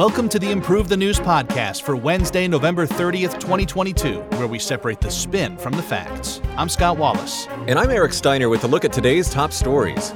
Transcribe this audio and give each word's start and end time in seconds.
Welcome 0.00 0.30
to 0.30 0.38
the 0.38 0.50
Improve 0.50 0.88
the 0.88 0.96
News 0.96 1.20
podcast 1.20 1.82
for 1.82 1.94
Wednesday, 1.94 2.48
November 2.48 2.86
30th, 2.86 3.38
2022, 3.38 4.20
where 4.38 4.46
we 4.46 4.58
separate 4.58 4.98
the 4.98 5.10
spin 5.10 5.58
from 5.58 5.74
the 5.74 5.82
facts. 5.82 6.40
I'm 6.56 6.70
Scott 6.70 6.96
Wallace. 6.96 7.46
And 7.66 7.78
I'm 7.78 7.90
Eric 7.90 8.14
Steiner 8.14 8.48
with 8.48 8.64
a 8.64 8.66
look 8.66 8.86
at 8.86 8.94
today's 8.94 9.28
top 9.28 9.52
stories. 9.52 10.14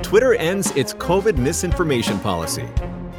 Twitter 0.00 0.34
ends 0.36 0.70
its 0.76 0.94
COVID 0.94 1.36
misinformation 1.36 2.18
policy. 2.20 2.66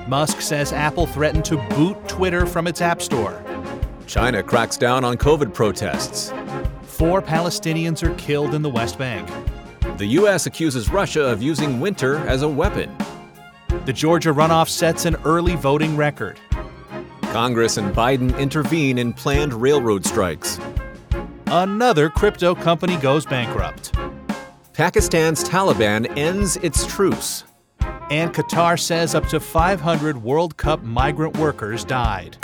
Musk 0.08 0.42
says 0.42 0.74
Apple 0.74 1.06
threatened 1.06 1.46
to 1.46 1.58
boot 1.76 1.96
Twitter 2.08 2.48
from 2.48 2.66
its 2.66 2.82
App 2.82 3.04
Store. 3.04 3.44
China 4.08 4.42
cracks 4.42 4.78
down 4.78 5.04
on 5.04 5.16
COVID 5.16 5.54
protests. 5.54 6.34
Four 6.82 7.22
Palestinians 7.22 8.02
are 8.02 8.16
killed 8.16 8.56
in 8.56 8.64
the 8.64 8.70
West 8.70 8.98
Bank. 8.98 9.30
The 10.00 10.08
U.S. 10.08 10.48
accuses 10.48 10.90
Russia 10.90 11.22
of 11.22 11.44
using 11.44 11.80
winter 11.80 12.18
as 12.28 12.42
a 12.42 12.50
weapon. 12.50 12.90
The 13.86 13.94
Georgia 13.94 14.30
runoff 14.30 14.70
sets 14.70 15.06
an 15.06 15.16
early 15.26 15.56
voting 15.56 15.98
record. 15.98 16.40
Congress 17.32 17.78
and 17.78 17.96
Biden 17.96 18.38
intervene 18.40 18.98
in 18.98 19.14
planned 19.14 19.54
railroad 19.54 20.06
strikes. 20.06 20.60
Another 21.48 22.10
crypto 22.10 22.54
company 22.54 22.98
goes 22.98 23.26
bankrupt. 23.26 23.94
Pakistan's 24.74 25.44
Taliban 25.44 26.06
ends 26.18 26.58
its 26.58 26.86
truce. 26.86 27.44
And 28.10 28.34
Qatar 28.34 28.80
says 28.80 29.16
up 29.16 29.28
to 29.28 29.40
500 29.40 30.22
World 30.22 30.58
Cup 30.58 30.84
migrant 30.84 31.38
workers 31.38 31.84
died. 31.84 32.38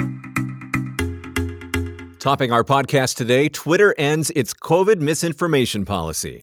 Topping 2.20 2.52
our 2.52 2.64
podcast 2.64 3.16
today, 3.16 3.50
Twitter 3.50 3.94
ends 3.98 4.32
its 4.36 4.54
COVID 4.54 5.00
misinformation 5.00 5.86
policy. 5.86 6.42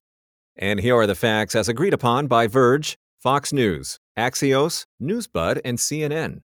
And 0.57 0.79
here 0.81 0.95
are 0.97 1.07
the 1.07 1.15
facts 1.15 1.55
as 1.55 1.69
agreed 1.69 1.95
upon 1.95 2.27
by 2.29 2.47
Verge, 2.47 2.97
Fox 3.19 3.53
News, 3.53 3.99
Axios, 4.19 4.87
Newsbud, 5.01 5.61
and 5.65 5.79
CNN. 5.79 6.41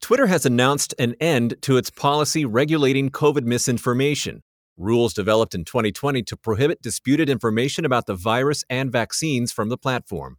Twitter 0.00 0.26
has 0.26 0.44
announced 0.44 0.94
an 0.98 1.14
end 1.20 1.54
to 1.62 1.76
its 1.76 1.90
policy 1.90 2.44
regulating 2.44 3.10
COVID 3.10 3.44
misinformation, 3.44 4.42
rules 4.76 5.14
developed 5.14 5.54
in 5.54 5.64
2020 5.64 6.22
to 6.22 6.36
prohibit 6.36 6.82
disputed 6.82 7.30
information 7.30 7.84
about 7.84 8.06
the 8.06 8.14
virus 8.14 8.64
and 8.68 8.90
vaccines 8.90 9.52
from 9.52 9.68
the 9.68 9.78
platform. 9.78 10.38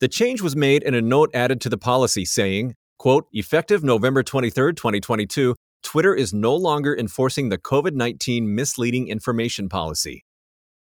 The 0.00 0.08
change 0.08 0.42
was 0.42 0.54
made 0.54 0.82
in 0.82 0.94
a 0.94 1.00
note 1.00 1.30
added 1.34 1.60
to 1.62 1.68
the 1.68 1.78
policy 1.78 2.24
saying, 2.24 2.74
quote, 2.98 3.26
effective 3.32 3.82
November 3.82 4.22
23, 4.22 4.74
2022, 4.74 5.54
Twitter 5.82 6.14
is 6.14 6.32
no 6.32 6.54
longer 6.54 6.96
enforcing 6.96 7.48
the 7.48 7.58
COVID 7.58 7.94
19 7.94 8.54
misleading 8.54 9.08
information 9.08 9.68
policy. 9.68 10.24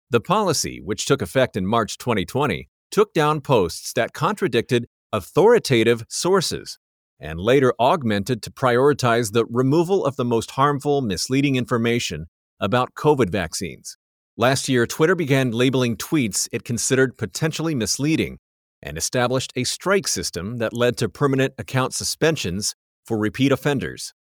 The 0.09 0.21
policy, 0.21 0.81
which 0.81 1.05
took 1.05 1.21
effect 1.21 1.55
in 1.55 1.65
March 1.65 1.97
2020, 1.97 2.67
took 2.91 3.13
down 3.13 3.41
posts 3.41 3.93
that 3.93 4.13
contradicted 4.13 4.87
authoritative 5.13 6.03
sources 6.09 6.77
and 7.19 7.39
later 7.39 7.73
augmented 7.79 8.41
to 8.41 8.51
prioritize 8.51 9.31
the 9.31 9.45
removal 9.45 10.05
of 10.05 10.15
the 10.15 10.25
most 10.25 10.51
harmful, 10.51 11.01
misleading 11.01 11.55
information 11.55 12.25
about 12.59 12.93
COVID 12.95 13.29
vaccines. 13.29 13.97
Last 14.37 14.67
year, 14.69 14.87
Twitter 14.87 15.15
began 15.15 15.51
labeling 15.51 15.97
tweets 15.97 16.47
it 16.51 16.63
considered 16.63 17.17
potentially 17.17 17.75
misleading 17.75 18.39
and 18.81 18.97
established 18.97 19.51
a 19.55 19.63
strike 19.63 20.07
system 20.07 20.57
that 20.57 20.73
led 20.73 20.97
to 20.97 21.09
permanent 21.09 21.53
account 21.57 21.93
suspensions 21.93 22.73
for 23.05 23.17
repeat 23.17 23.51
offenders. 23.51 24.13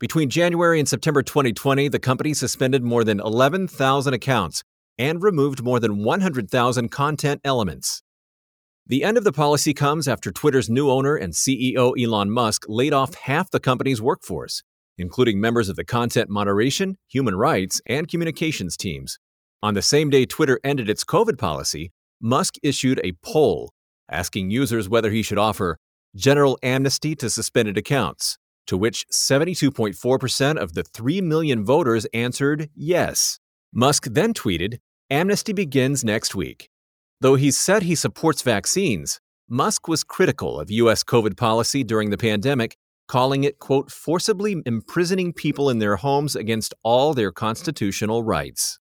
Between 0.00 0.30
January 0.30 0.78
and 0.80 0.88
September 0.88 1.22
2020, 1.22 1.88
the 1.88 1.98
company 1.98 2.32
suspended 2.34 2.82
more 2.82 3.04
than 3.04 3.20
11,000 3.20 4.14
accounts 4.14 4.62
and 4.98 5.22
removed 5.22 5.62
more 5.62 5.78
than 5.78 6.02
100,000 6.02 6.88
content 6.90 7.40
elements. 7.44 8.02
The 8.90 9.04
end 9.04 9.16
of 9.16 9.22
the 9.22 9.30
policy 9.30 9.72
comes 9.72 10.08
after 10.08 10.32
Twitter's 10.32 10.68
new 10.68 10.90
owner 10.90 11.14
and 11.14 11.32
CEO 11.32 11.92
Elon 11.96 12.28
Musk 12.28 12.64
laid 12.66 12.92
off 12.92 13.14
half 13.14 13.48
the 13.48 13.60
company's 13.60 14.02
workforce, 14.02 14.64
including 14.98 15.40
members 15.40 15.68
of 15.68 15.76
the 15.76 15.84
content 15.84 16.28
moderation, 16.28 16.98
human 17.06 17.36
rights, 17.36 17.80
and 17.86 18.08
communications 18.08 18.76
teams. 18.76 19.16
On 19.62 19.74
the 19.74 19.80
same 19.80 20.10
day 20.10 20.26
Twitter 20.26 20.58
ended 20.64 20.90
its 20.90 21.04
COVID 21.04 21.38
policy, 21.38 21.92
Musk 22.20 22.56
issued 22.64 23.00
a 23.04 23.12
poll 23.22 23.70
asking 24.10 24.50
users 24.50 24.88
whether 24.88 25.12
he 25.12 25.22
should 25.22 25.38
offer 25.38 25.78
general 26.16 26.58
amnesty 26.60 27.14
to 27.14 27.30
suspended 27.30 27.78
accounts, 27.78 28.38
to 28.66 28.76
which 28.76 29.06
72.4% 29.12 30.56
of 30.56 30.72
the 30.72 30.82
3 30.82 31.20
million 31.20 31.64
voters 31.64 32.06
answered 32.12 32.68
yes. 32.74 33.38
Musk 33.72 34.06
then 34.10 34.34
tweeted, 34.34 34.78
Amnesty 35.10 35.52
begins 35.52 36.02
next 36.02 36.34
week. 36.34 36.70
Though 37.22 37.34
he 37.34 37.50
said 37.50 37.82
he 37.82 37.94
supports 37.94 38.40
vaccines, 38.40 39.20
Musk 39.46 39.88
was 39.88 40.04
critical 40.04 40.58
of 40.58 40.70
U.S. 40.70 41.04
COVID 41.04 41.36
policy 41.36 41.84
during 41.84 42.08
the 42.08 42.16
pandemic, 42.16 42.76
calling 43.08 43.44
it, 43.44 43.58
quote, 43.58 43.90
forcibly 43.90 44.62
imprisoning 44.64 45.34
people 45.34 45.68
in 45.68 45.80
their 45.80 45.96
homes 45.96 46.34
against 46.34 46.72
all 46.82 47.12
their 47.12 47.30
constitutional 47.30 48.22
rights. 48.22 48.78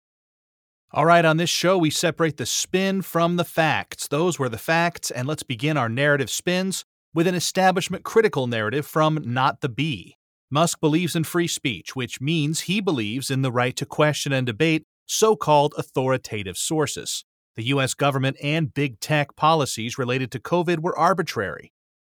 All 0.92 1.06
right, 1.06 1.26
on 1.26 1.38
this 1.38 1.50
show, 1.50 1.78
we 1.78 1.92
separate 1.92 2.38
the 2.38 2.46
spin 2.48 3.04
from 3.04 3.36
the 3.36 3.44
facts. 3.44 4.08
Those 4.08 4.40
were 4.40 4.50
the 4.50 4.58
facts, 4.58 5.12
and 5.12 5.28
let's 5.28 5.44
begin 5.44 5.78
our 5.78 5.90
narrative 5.90 6.30
spins 6.30 6.86
with 7.14 7.28
an 7.28 7.36
establishment 7.36 8.04
critical 8.04 8.48
narrative 8.48 8.88
from 8.88 9.20
Not 9.24 9.62
the 9.62 9.70
Bee. 9.70 10.16
Musk 10.50 10.80
believes 10.80 11.16
in 11.16 11.24
free 11.24 11.48
speech, 11.48 11.96
which 11.96 12.22
means 12.22 12.62
he 12.62 12.80
believes 12.80 13.30
in 13.30 13.44
the 13.44 13.52
right 13.52 13.76
to 13.76 13.86
question 13.86 14.32
and 14.34 14.48
debate 14.48 14.86
so 15.06 15.36
called 15.36 15.74
authoritative 15.78 16.58
sources. 16.58 17.26
The 17.56 17.66
U.S. 17.66 17.94
government 17.94 18.38
and 18.42 18.74
big 18.74 19.00
tech 19.00 19.36
policies 19.36 19.98
related 19.98 20.32
to 20.32 20.40
COVID 20.40 20.80
were 20.80 20.98
arbitrary. 20.98 21.72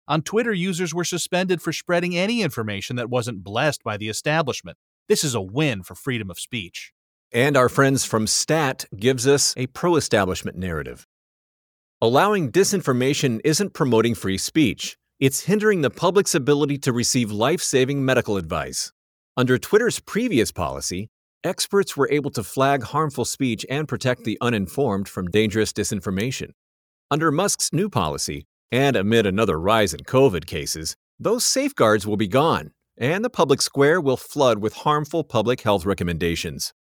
On 0.08 0.22
Twitter, 0.22 0.54
users 0.54 0.94
were 0.94 1.04
suspended 1.04 1.62
for 1.62 1.74
spreading 1.74 2.16
any 2.16 2.42
information 2.42 2.96
that 2.96 3.10
wasn't 3.10 3.44
blessed 3.44 3.84
by 3.84 3.98
the 3.98 4.08
establishment. 4.08 4.78
This 5.10 5.24
is 5.24 5.36
a 5.36 5.42
win 5.42 5.84
for 5.84 5.96
freedom 5.96 6.30
of 6.30 6.40
speech. 6.40 6.94
And 7.34 7.58
our 7.58 7.68
friends 7.68 8.06
from 8.06 8.28
STAT 8.28 8.86
gives 8.96 9.28
us 9.28 9.54
a 9.58 9.68
pro 9.68 9.96
establishment 9.96 10.58
narrative. 10.58 11.06
Allowing 12.02 12.52
disinformation 12.52 13.42
isn't 13.44 13.74
promoting 13.74 14.16
free 14.16 14.38
speech, 14.38 14.98
it's 15.20 15.42
hindering 15.44 15.82
the 15.82 15.90
public's 15.90 16.36
ability 16.36 16.78
to 16.80 16.94
receive 16.94 17.32
life 17.32 17.62
saving 17.62 18.06
medical 18.06 18.38
advice. 18.38 18.92
Under 19.36 19.58
Twitter's 19.58 20.00
previous 20.00 20.52
policy, 20.52 21.10
experts 21.46 21.96
were 21.96 22.10
able 22.12 22.32
to 22.32 22.44
flag 22.44 22.84
harmful 22.84 23.24
speech 23.24 23.66
and 23.70 23.88
protect 23.88 24.24
the 24.24 24.38
uninformed 24.42 25.08
from 25.08 25.28
dangerous 25.28 25.72
disinformation. 25.72 26.50
Under 27.12 27.32
Musk's 27.32 27.72
new 27.72 27.88
policy, 27.88 28.48
and 28.72 28.96
amid 28.96 29.26
another 29.26 29.60
rise 29.60 29.94
in 29.94 30.02
COVID 30.02 30.48
cases, 30.48 30.96
those 31.20 31.46
safeguards 31.46 32.06
will 32.06 32.18
be 32.18 32.28
gone, 32.28 32.72
and 32.98 33.24
the 33.24 33.30
public 33.30 33.62
square 33.62 34.02
will 34.02 34.18
flood 34.18 34.58
with 34.58 34.74
harmful 34.74 35.24
public 35.24 35.62
health 35.62 35.86
recommendations. 35.86 36.74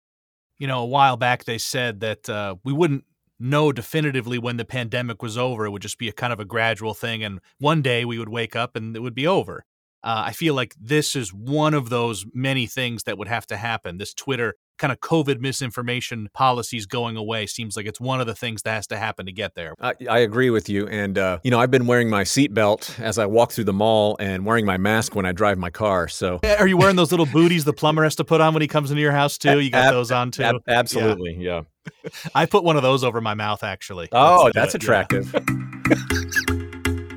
You 0.57 0.67
know, 0.67 0.81
a 0.81 0.85
while 0.85 1.15
back 1.15 1.43
they 1.43 1.57
said 1.57 1.99
that 1.99 2.29
uh, 2.29 2.55
we 2.63 2.73
wouldn't 2.73 3.05
know 3.39 3.71
definitively 3.71 4.39
when 4.39 4.57
the 4.57 4.65
pandemic 4.65 5.21
was 5.21 5.37
over. 5.37 5.65
It 5.65 5.71
would 5.71 5.81
just 5.81 5.97
be 5.97 6.09
a 6.09 6.13
kind 6.13 6.33
of 6.33 6.39
a 6.39 6.45
gradual 6.45 6.93
thing, 6.93 7.23
and 7.23 7.39
one 7.59 7.81
day 7.81 8.03
we 8.03 8.17
would 8.17 8.29
wake 8.29 8.55
up 8.55 8.75
and 8.75 8.95
it 8.95 9.01
would 9.01 9.15
be 9.15 9.27
over. 9.27 9.65
Uh, 10.05 10.25
I 10.27 10.33
feel 10.33 10.53
like 10.53 10.75
this 10.79 11.15
is 11.15 11.33
one 11.33 11.73
of 11.73 11.89
those 11.89 12.25
many 12.31 12.67
things 12.67 13.03
that 13.03 13.17
would 13.17 13.27
have 13.27 13.47
to 13.47 13.57
happen. 13.57 13.97
This 13.97 14.13
Twitter 14.13 14.53
kind 14.77 14.91
of 14.91 14.99
COVID 14.99 15.39
misinformation 15.39 16.29
policies 16.31 16.85
going 16.85 17.17
away 17.17 17.47
seems 17.47 17.75
like 17.75 17.87
it's 17.87 17.99
one 17.99 18.21
of 18.21 18.27
the 18.27 18.35
things 18.35 18.61
that 18.63 18.75
has 18.75 18.87
to 18.87 18.97
happen 18.97 19.25
to 19.25 19.31
get 19.31 19.55
there. 19.55 19.73
I, 19.81 19.93
I 20.07 20.19
agree 20.19 20.51
with 20.51 20.69
you. 20.69 20.87
And, 20.87 21.17
uh, 21.17 21.39
you 21.43 21.49
know, 21.49 21.59
I've 21.59 21.71
been 21.71 21.87
wearing 21.87 22.07
my 22.09 22.23
seatbelt 22.23 22.99
as 22.99 23.17
I 23.17 23.25
walk 23.25 23.51
through 23.51 23.63
the 23.63 23.73
mall 23.73 24.15
and 24.19 24.45
wearing 24.45 24.65
my 24.65 24.77
mask 24.77 25.15
when 25.15 25.25
I 25.25 25.31
drive 25.31 25.57
my 25.57 25.71
car. 25.71 26.07
So, 26.07 26.39
are 26.59 26.67
you 26.67 26.77
wearing 26.77 26.97
those 26.97 27.09
little 27.09 27.25
booties 27.25 27.65
the 27.65 27.73
plumber 27.73 28.03
has 28.03 28.15
to 28.17 28.23
put 28.23 28.41
on 28.41 28.53
when 28.53 28.61
he 28.61 28.67
comes 28.67 28.91
into 28.91 29.01
your 29.01 29.11
house, 29.11 29.39
too? 29.39 29.59
You 29.59 29.71
got 29.71 29.85
ab- 29.85 29.93
those 29.93 30.11
on, 30.11 30.29
too? 30.29 30.43
Ab- 30.43 30.61
absolutely. 30.67 31.35
Yeah. 31.39 31.61
yeah. 32.03 32.09
I 32.35 32.45
put 32.45 32.63
one 32.63 32.75
of 32.75 32.83
those 32.83 33.03
over 33.03 33.21
my 33.21 33.33
mouth, 33.33 33.63
actually. 33.63 34.09
Oh, 34.11 34.51
that's 34.53 34.75
attractive. 34.75 35.33
Yeah. 35.33 36.35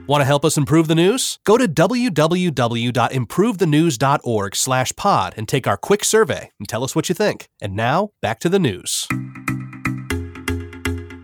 Want 0.09 0.23
to 0.23 0.25
help 0.25 0.43
us 0.43 0.57
improve 0.57 0.89
the 0.89 0.95
news? 0.95 1.39
Go 1.45 1.59
to 1.59 1.69
www.improvethenews.org 1.69 4.57
slash 4.57 4.97
pod 4.97 5.35
and 5.37 5.47
take 5.47 5.67
our 5.67 5.77
quick 5.77 6.03
survey 6.03 6.51
and 6.59 6.67
tell 6.67 6.83
us 6.83 6.97
what 6.97 7.11
you 7.11 7.15
think. 7.15 7.51
And 7.61 7.77
now, 7.77 8.13
back 8.23 8.41
to 8.41 8.49
the 8.49 8.59
news. 8.59 9.07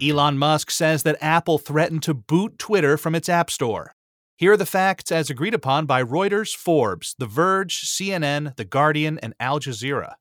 Elon 0.02 0.36
Musk 0.36 0.70
says 0.70 1.02
that 1.04 1.16
Apple 1.22 1.56
threatened 1.56 2.02
to 2.02 2.12
boot 2.12 2.58
Twitter 2.58 2.98
from 2.98 3.14
its 3.14 3.30
App 3.30 3.50
Store. 3.50 3.94
Here 4.36 4.52
are 4.52 4.58
the 4.58 4.66
facts 4.66 5.10
as 5.10 5.30
agreed 5.30 5.54
upon 5.54 5.86
by 5.86 6.02
Reuters, 6.02 6.54
Forbes, 6.54 7.14
The 7.18 7.24
Verge, 7.24 7.86
CNN, 7.86 8.54
The 8.56 8.66
Guardian, 8.66 9.18
and 9.20 9.32
Al 9.40 9.60
Jazeera. 9.60 10.16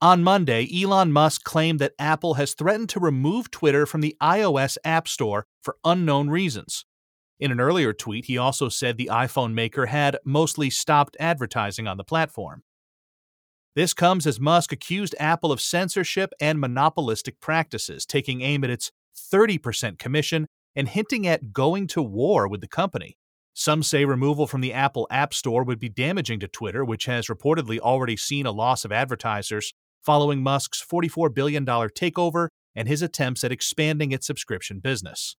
On 0.00 0.24
Monday, 0.24 0.66
Elon 0.82 1.12
Musk 1.12 1.44
claimed 1.44 1.78
that 1.80 1.92
Apple 1.98 2.32
has 2.34 2.54
threatened 2.54 2.88
to 2.88 3.00
remove 3.00 3.50
Twitter 3.50 3.84
from 3.84 4.00
the 4.00 4.16
iOS 4.22 4.78
App 4.82 5.08
Store 5.08 5.44
for 5.62 5.76
unknown 5.84 6.30
reasons. 6.30 6.86
In 7.40 7.52
an 7.52 7.60
earlier 7.60 7.92
tweet, 7.92 8.24
he 8.24 8.36
also 8.36 8.68
said 8.68 8.96
the 8.96 9.10
iPhone 9.12 9.52
maker 9.52 9.86
had 9.86 10.18
mostly 10.24 10.70
stopped 10.70 11.16
advertising 11.20 11.86
on 11.86 11.96
the 11.96 12.04
platform. 12.04 12.62
This 13.76 13.94
comes 13.94 14.26
as 14.26 14.40
Musk 14.40 14.72
accused 14.72 15.14
Apple 15.20 15.52
of 15.52 15.60
censorship 15.60 16.32
and 16.40 16.58
monopolistic 16.58 17.38
practices, 17.40 18.04
taking 18.04 18.40
aim 18.40 18.64
at 18.64 18.70
its 18.70 18.90
30% 19.16 19.98
commission 19.98 20.46
and 20.74 20.88
hinting 20.88 21.28
at 21.28 21.52
going 21.52 21.86
to 21.88 22.02
war 22.02 22.48
with 22.48 22.60
the 22.60 22.66
company. 22.68 23.16
Some 23.54 23.82
say 23.82 24.04
removal 24.04 24.46
from 24.46 24.60
the 24.60 24.72
Apple 24.72 25.06
App 25.10 25.34
Store 25.34 25.64
would 25.64 25.78
be 25.78 25.88
damaging 25.88 26.40
to 26.40 26.48
Twitter, 26.48 26.84
which 26.84 27.06
has 27.06 27.26
reportedly 27.26 27.78
already 27.78 28.16
seen 28.16 28.46
a 28.46 28.52
loss 28.52 28.84
of 28.84 28.92
advertisers 28.92 29.72
following 30.02 30.42
Musk's 30.42 30.84
$44 30.84 31.34
billion 31.34 31.64
takeover 31.64 32.48
and 32.74 32.88
his 32.88 33.02
attempts 33.02 33.42
at 33.44 33.52
expanding 33.52 34.12
its 34.12 34.26
subscription 34.26 34.78
business. 34.80 35.36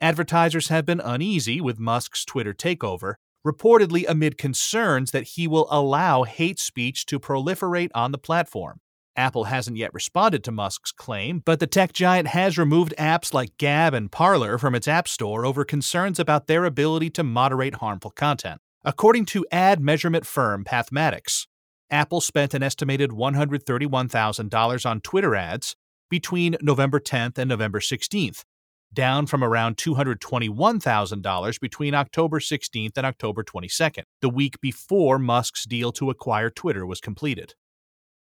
Advertisers 0.00 0.68
have 0.68 0.86
been 0.86 1.00
uneasy 1.00 1.60
with 1.60 1.80
Musk's 1.80 2.24
Twitter 2.24 2.54
takeover, 2.54 3.14
reportedly 3.44 4.04
amid 4.08 4.38
concerns 4.38 5.10
that 5.10 5.30
he 5.34 5.48
will 5.48 5.66
allow 5.70 6.22
hate 6.22 6.60
speech 6.60 7.04
to 7.06 7.18
proliferate 7.18 7.90
on 7.94 8.12
the 8.12 8.18
platform. 8.18 8.78
Apple 9.16 9.44
hasn't 9.44 9.76
yet 9.76 9.92
responded 9.92 10.44
to 10.44 10.52
Musk's 10.52 10.92
claim, 10.92 11.42
but 11.44 11.58
the 11.58 11.66
tech 11.66 11.92
giant 11.92 12.28
has 12.28 12.56
removed 12.56 12.94
apps 12.96 13.34
like 13.34 13.58
Gab 13.58 13.92
and 13.92 14.12
Parler 14.12 14.56
from 14.58 14.76
its 14.76 14.86
App 14.86 15.08
Store 15.08 15.44
over 15.44 15.64
concerns 15.64 16.20
about 16.20 16.46
their 16.46 16.64
ability 16.64 17.10
to 17.10 17.24
moderate 17.24 17.76
harmful 17.76 18.12
content. 18.12 18.60
According 18.84 19.24
to 19.26 19.44
ad 19.50 19.80
measurement 19.80 20.24
firm 20.24 20.64
Pathmatics, 20.64 21.48
Apple 21.90 22.20
spent 22.20 22.54
an 22.54 22.62
estimated 22.62 23.10
$131,000 23.10 24.86
on 24.88 25.00
Twitter 25.00 25.34
ads 25.34 25.74
between 26.08 26.56
November 26.62 27.00
10th 27.00 27.38
and 27.38 27.48
November 27.48 27.80
16th, 27.80 28.44
down 28.92 29.26
from 29.26 29.44
around 29.44 29.76
$221,000 29.76 31.60
between 31.60 31.94
October 31.94 32.40
16th 32.40 32.96
and 32.96 33.06
October 33.06 33.44
22nd, 33.44 34.02
the 34.20 34.28
week 34.28 34.60
before 34.60 35.18
Musk's 35.18 35.64
deal 35.64 35.92
to 35.92 36.10
acquire 36.10 36.50
Twitter 36.50 36.86
was 36.86 37.00
completed. 37.00 37.54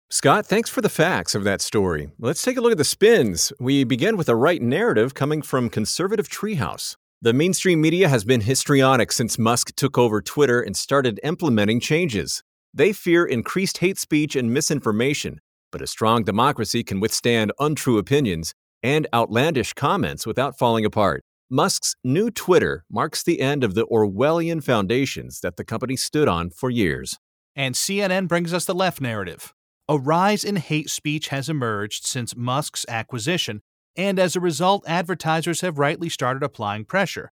Scott, 0.09 0.45
thanks 0.45 0.69
for 0.69 0.81
the 0.81 0.89
facts 0.89 1.35
of 1.35 1.45
that 1.45 1.61
story. 1.61 2.11
Let's 2.19 2.43
take 2.43 2.57
a 2.57 2.61
look 2.61 2.73
at 2.73 2.77
the 2.77 2.83
spins. 2.83 3.53
We 3.59 3.85
begin 3.85 4.17
with 4.17 4.27
a 4.27 4.35
right 4.35 4.61
narrative 4.61 5.13
coming 5.13 5.41
from 5.41 5.69
conservative 5.69 6.27
Treehouse. 6.27 6.95
The 7.21 7.33
mainstream 7.33 7.79
media 7.79 8.09
has 8.09 8.25
been 8.25 8.41
histrionic 8.41 9.11
since 9.11 9.39
Musk 9.39 9.75
took 9.75 9.97
over 9.97 10.21
Twitter 10.21 10.59
and 10.59 10.75
started 10.75 11.19
implementing 11.23 11.79
changes. 11.79 12.43
They 12.73 12.93
fear 12.93 13.25
increased 13.25 13.77
hate 13.77 13.97
speech 13.97 14.35
and 14.35 14.53
misinformation, 14.53 15.39
but 15.71 15.81
a 15.81 15.87
strong 15.87 16.23
democracy 16.23 16.83
can 16.83 16.99
withstand 16.99 17.51
untrue 17.59 17.97
opinions 17.97 18.53
and 18.83 19.07
outlandish 19.13 19.73
comments 19.73 20.25
without 20.25 20.57
falling 20.57 20.85
apart. 20.85 21.23
Musk's 21.49 21.95
new 22.03 22.31
Twitter 22.31 22.85
marks 22.89 23.23
the 23.23 23.41
end 23.41 23.63
of 23.63 23.75
the 23.75 23.85
Orwellian 23.87 24.63
foundations 24.63 25.41
that 25.41 25.57
the 25.57 25.65
company 25.65 25.97
stood 25.97 26.27
on 26.27 26.49
for 26.49 26.69
years. 26.69 27.17
And 27.55 27.75
CNN 27.75 28.27
brings 28.27 28.53
us 28.53 28.65
the 28.65 28.73
left 28.73 29.01
narrative. 29.01 29.53
A 29.89 29.97
rise 29.97 30.45
in 30.45 30.55
hate 30.55 30.89
speech 30.89 31.27
has 31.27 31.49
emerged 31.49 32.05
since 32.05 32.35
Musk's 32.35 32.85
acquisition, 32.87 33.61
and 33.97 34.17
as 34.17 34.35
a 34.35 34.39
result, 34.39 34.85
advertisers 34.87 35.59
have 35.59 35.77
rightly 35.77 36.07
started 36.07 36.43
applying 36.43 36.85
pressure. 36.85 37.31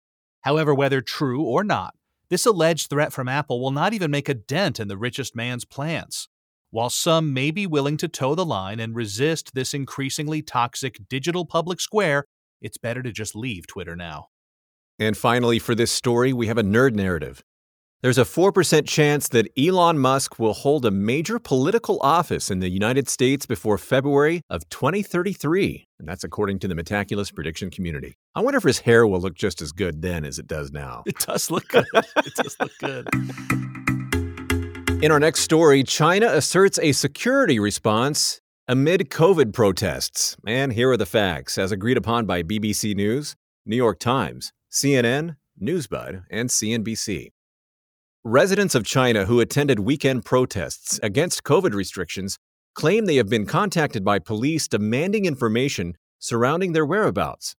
However, 0.42 0.74
whether 0.74 1.00
true 1.00 1.44
or 1.44 1.64
not, 1.64 1.94
this 2.30 2.46
alleged 2.46 2.90
threat 2.90 3.14
from 3.14 3.30
Apple 3.30 3.62
will 3.62 3.72
not 3.72 3.94
even 3.94 4.12
make 4.12 4.28
a 4.28 4.34
dent 4.34 4.80
in 4.80 4.90
the 4.90 4.98
richest 4.98 5.36
man's 5.36 5.64
plans. 5.64 6.28
While 6.72 6.90
some 6.90 7.34
may 7.34 7.52
be 7.52 7.68
willing 7.68 7.98
to 7.98 8.08
toe 8.08 8.34
the 8.34 8.46
line 8.46 8.80
and 8.80 8.96
resist 8.96 9.54
this 9.54 9.74
increasingly 9.74 10.42
toxic 10.42 10.98
digital 11.10 11.46
public 11.46 11.82
square, 11.82 12.24
it's 12.62 12.78
better 12.78 13.04
to 13.04 13.12
just 13.12 13.36
leave 13.36 13.68
Twitter 13.68 13.94
now. 13.98 14.28
And 14.98 15.18
finally, 15.18 15.60
for 15.60 15.76
this 15.76 15.92
story, 15.92 16.32
we 16.32 16.48
have 16.48 16.58
a 16.58 16.64
nerd 16.64 16.94
narrative. 16.94 17.44
There's 18.02 18.18
a 18.18 18.24
4% 18.24 18.88
chance 18.88 19.28
that 19.30 19.50
Elon 19.60 20.00
Musk 20.00 20.40
will 20.40 20.54
hold 20.54 20.86
a 20.86 20.92
major 20.92 21.40
political 21.40 22.00
office 22.02 22.50
in 22.50 22.62
the 22.62 22.70
United 22.70 23.10
States 23.10 23.46
before 23.46 23.78
February 23.78 24.42
of 24.50 24.68
2033. 24.70 25.86
And 26.00 26.08
that's 26.08 26.24
according 26.24 26.60
to 26.60 26.70
the 26.70 26.74
Metaculus 26.74 27.36
prediction 27.36 27.70
community. 27.70 28.16
I 28.34 28.40
wonder 28.40 28.58
if 28.58 28.64
his 28.64 28.80
hair 28.80 29.06
will 29.06 29.20
look 29.20 29.36
just 29.36 29.62
as 29.62 29.74
good 29.74 30.02
then 30.02 30.24
as 30.24 30.40
it 30.40 30.48
does 30.48 30.72
now. 30.72 31.04
It 31.06 31.20
does 31.20 31.52
look 31.52 31.68
good. 31.68 31.86
it 31.94 32.34
does 32.36 32.56
look 32.62 32.72
good. 32.80 33.10
In 35.02 35.12
our 35.12 35.20
next 35.20 35.40
story, 35.40 35.84
China 35.84 36.28
asserts 36.28 36.78
a 36.78 36.92
security 36.92 37.58
response 37.58 38.40
amid 38.68 39.10
COVID 39.10 39.52
protests. 39.52 40.38
And 40.46 40.72
here 40.72 40.92
are 40.92 40.98
the 40.98 41.08
facts, 41.08 41.58
as 41.58 41.72
agreed 41.72 41.98
upon 41.98 42.28
by 42.28 42.44
BBC 42.44 42.96
News, 42.96 43.36
New 43.66 43.76
York 43.76 43.98
Times, 43.98 44.54
CNN, 44.72 45.38
Newsbud, 45.60 46.26
and 46.30 46.50
CNBC. 46.50 47.30
Residents 48.24 48.76
of 48.76 48.86
China 48.86 49.26
who 49.26 49.40
attended 49.40 49.80
weekend 49.80 50.24
protests 50.24 51.00
against 51.02 51.44
COVID 51.44 51.74
restrictions 51.74 52.38
claim 52.76 53.06
they 53.06 53.16
have 53.16 53.28
been 53.28 53.48
contacted 53.48 54.06
by 54.06 54.20
police 54.20 54.68
demanding 54.68 55.26
information 55.26 55.98
surrounding 56.20 56.74
their 56.74 56.86
whereabouts. 56.86 57.56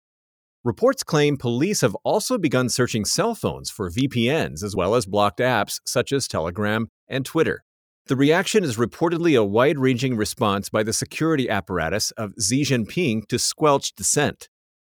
Reports 0.64 1.02
claim 1.02 1.36
police 1.36 1.80
have 1.80 1.96
also 2.04 2.38
begun 2.38 2.68
searching 2.68 3.04
cell 3.04 3.34
phones 3.34 3.68
for 3.68 3.90
VPNs 3.90 4.62
as 4.62 4.76
well 4.76 4.94
as 4.94 5.06
blocked 5.06 5.40
apps 5.40 5.80
such 5.84 6.12
as 6.12 6.28
Telegram 6.28 6.86
and 7.08 7.26
Twitter. 7.26 7.64
The 8.06 8.14
reaction 8.14 8.62
is 8.62 8.76
reportedly 8.76 9.36
a 9.36 9.42
wide 9.42 9.76
ranging 9.76 10.16
response 10.16 10.68
by 10.68 10.84
the 10.84 10.92
security 10.92 11.50
apparatus 11.50 12.12
of 12.12 12.34
Xi 12.40 12.62
Jinping 12.62 13.26
to 13.26 13.40
squelch 13.40 13.92
dissent. 13.96 14.48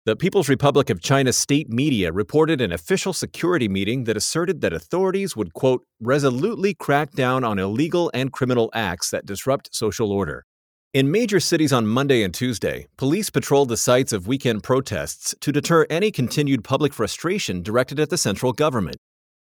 The 0.06 0.16
People's 0.16 0.48
Republic 0.48 0.90
of 0.90 1.02
China 1.02 1.32
state 1.32 1.68
media 1.68 2.10
reported 2.10 2.60
an 2.60 2.72
official 2.72 3.12
security 3.12 3.68
meeting 3.68 4.04
that 4.04 4.16
asserted 4.16 4.62
that 4.62 4.72
authorities 4.72 5.36
would, 5.36 5.54
quote, 5.54 5.84
resolutely 6.00 6.74
crack 6.74 7.12
down 7.12 7.44
on 7.44 7.60
illegal 7.60 8.10
and 8.12 8.32
criminal 8.32 8.72
acts 8.74 9.10
that 9.10 9.24
disrupt 9.24 9.72
social 9.72 10.10
order. 10.10 10.46
In 10.92 11.12
major 11.12 11.38
cities 11.38 11.72
on 11.72 11.86
Monday 11.86 12.24
and 12.24 12.34
Tuesday, 12.34 12.88
police 12.96 13.30
patrolled 13.30 13.68
the 13.68 13.76
sites 13.76 14.12
of 14.12 14.26
weekend 14.26 14.64
protests 14.64 15.36
to 15.40 15.52
deter 15.52 15.86
any 15.88 16.10
continued 16.10 16.64
public 16.64 16.92
frustration 16.92 17.62
directed 17.62 18.00
at 18.00 18.10
the 18.10 18.18
central 18.18 18.52
government. 18.52 18.96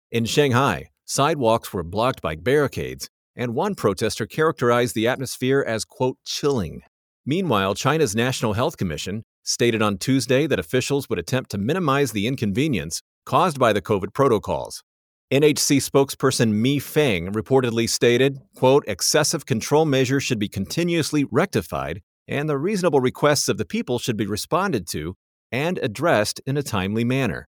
In 0.10 0.24
Shanghai, 0.24 0.86
sidewalks 1.04 1.74
were 1.74 1.84
blocked 1.84 2.22
by 2.22 2.38
barricades, 2.38 3.10
and 3.36 3.54
one 3.54 3.76
protester 3.76 4.26
characterized 4.26 4.96
the 4.96 5.06
atmosphere 5.06 5.62
as, 5.68 5.84
quote, 5.84 6.18
chilling. 6.24 6.82
Meanwhile, 7.26 7.76
China's 7.76 8.16
National 8.16 8.54
Health 8.54 8.78
Commission 8.78 9.24
stated 9.44 9.82
on 9.82 9.98
Tuesday 9.98 10.48
that 10.48 10.60
officials 10.60 11.10
would 11.10 11.20
attempt 11.20 11.52
to 11.52 11.58
minimize 11.58 12.14
the 12.14 12.26
inconvenience 12.26 13.02
caused 13.26 13.60
by 13.60 13.74
the 13.74 13.82
COVID 13.82 14.14
protocols. 14.14 14.82
NHC 15.34 15.78
spokesperson 15.82 16.52
Mi 16.52 16.78
Feng 16.78 17.34
reportedly 17.34 17.90
stated, 17.90 18.38
quote, 18.56 18.84
excessive 18.88 19.48
control 19.48 19.84
measures 19.84 20.22
should 20.22 20.38
be 20.38 20.48
continuously 20.48 21.24
rectified 21.24 22.04
and 22.28 22.48
the 22.48 22.60
reasonable 22.60 23.00
requests 23.00 23.50
of 23.50 23.58
the 23.58 23.66
people 23.66 23.98
should 23.98 24.16
be 24.16 24.28
responded 24.28 24.88
to 24.90 25.16
and 25.52 25.80
addressed 25.80 26.40
in 26.46 26.56
a 26.56 26.62
timely 26.62 27.04
manner. 27.04 27.48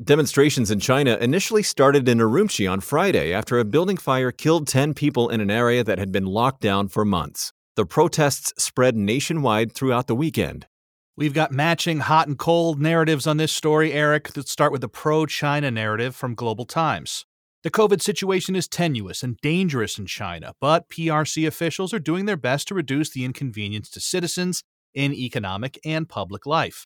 Demonstrations 0.00 0.70
in 0.70 0.78
China 0.78 1.18
initially 1.20 1.64
started 1.64 2.08
in 2.08 2.18
Urumqi 2.18 2.70
on 2.70 2.78
Friday 2.78 3.32
after 3.32 3.58
a 3.58 3.64
building 3.64 3.96
fire 3.96 4.30
killed 4.30 4.68
10 4.68 4.94
people 4.94 5.28
in 5.28 5.40
an 5.40 5.50
area 5.50 5.82
that 5.82 5.98
had 5.98 6.12
been 6.12 6.26
locked 6.26 6.60
down 6.60 6.86
for 6.86 7.04
months. 7.04 7.52
The 7.74 7.84
protests 7.84 8.52
spread 8.62 8.94
nationwide 8.94 9.72
throughout 9.72 10.06
the 10.06 10.14
weekend. 10.14 10.68
We've 11.16 11.32
got 11.32 11.52
matching 11.52 12.00
hot 12.00 12.26
and 12.26 12.36
cold 12.36 12.82
narratives 12.82 13.28
on 13.28 13.36
this 13.36 13.52
story, 13.52 13.92
Eric. 13.92 14.36
Let's 14.36 14.50
start 14.50 14.72
with 14.72 14.80
the 14.80 14.88
pro 14.88 15.26
China 15.26 15.70
narrative 15.70 16.16
from 16.16 16.34
Global 16.34 16.64
Times. 16.64 17.24
The 17.62 17.70
COVID 17.70 18.02
situation 18.02 18.56
is 18.56 18.66
tenuous 18.66 19.22
and 19.22 19.36
dangerous 19.40 19.96
in 19.96 20.06
China, 20.06 20.54
but 20.60 20.88
PRC 20.88 21.46
officials 21.46 21.94
are 21.94 22.00
doing 22.00 22.24
their 22.24 22.36
best 22.36 22.66
to 22.66 22.74
reduce 22.74 23.10
the 23.10 23.24
inconvenience 23.24 23.90
to 23.90 24.00
citizens 24.00 24.64
in 24.92 25.14
economic 25.14 25.78
and 25.84 26.08
public 26.08 26.46
life. 26.46 26.84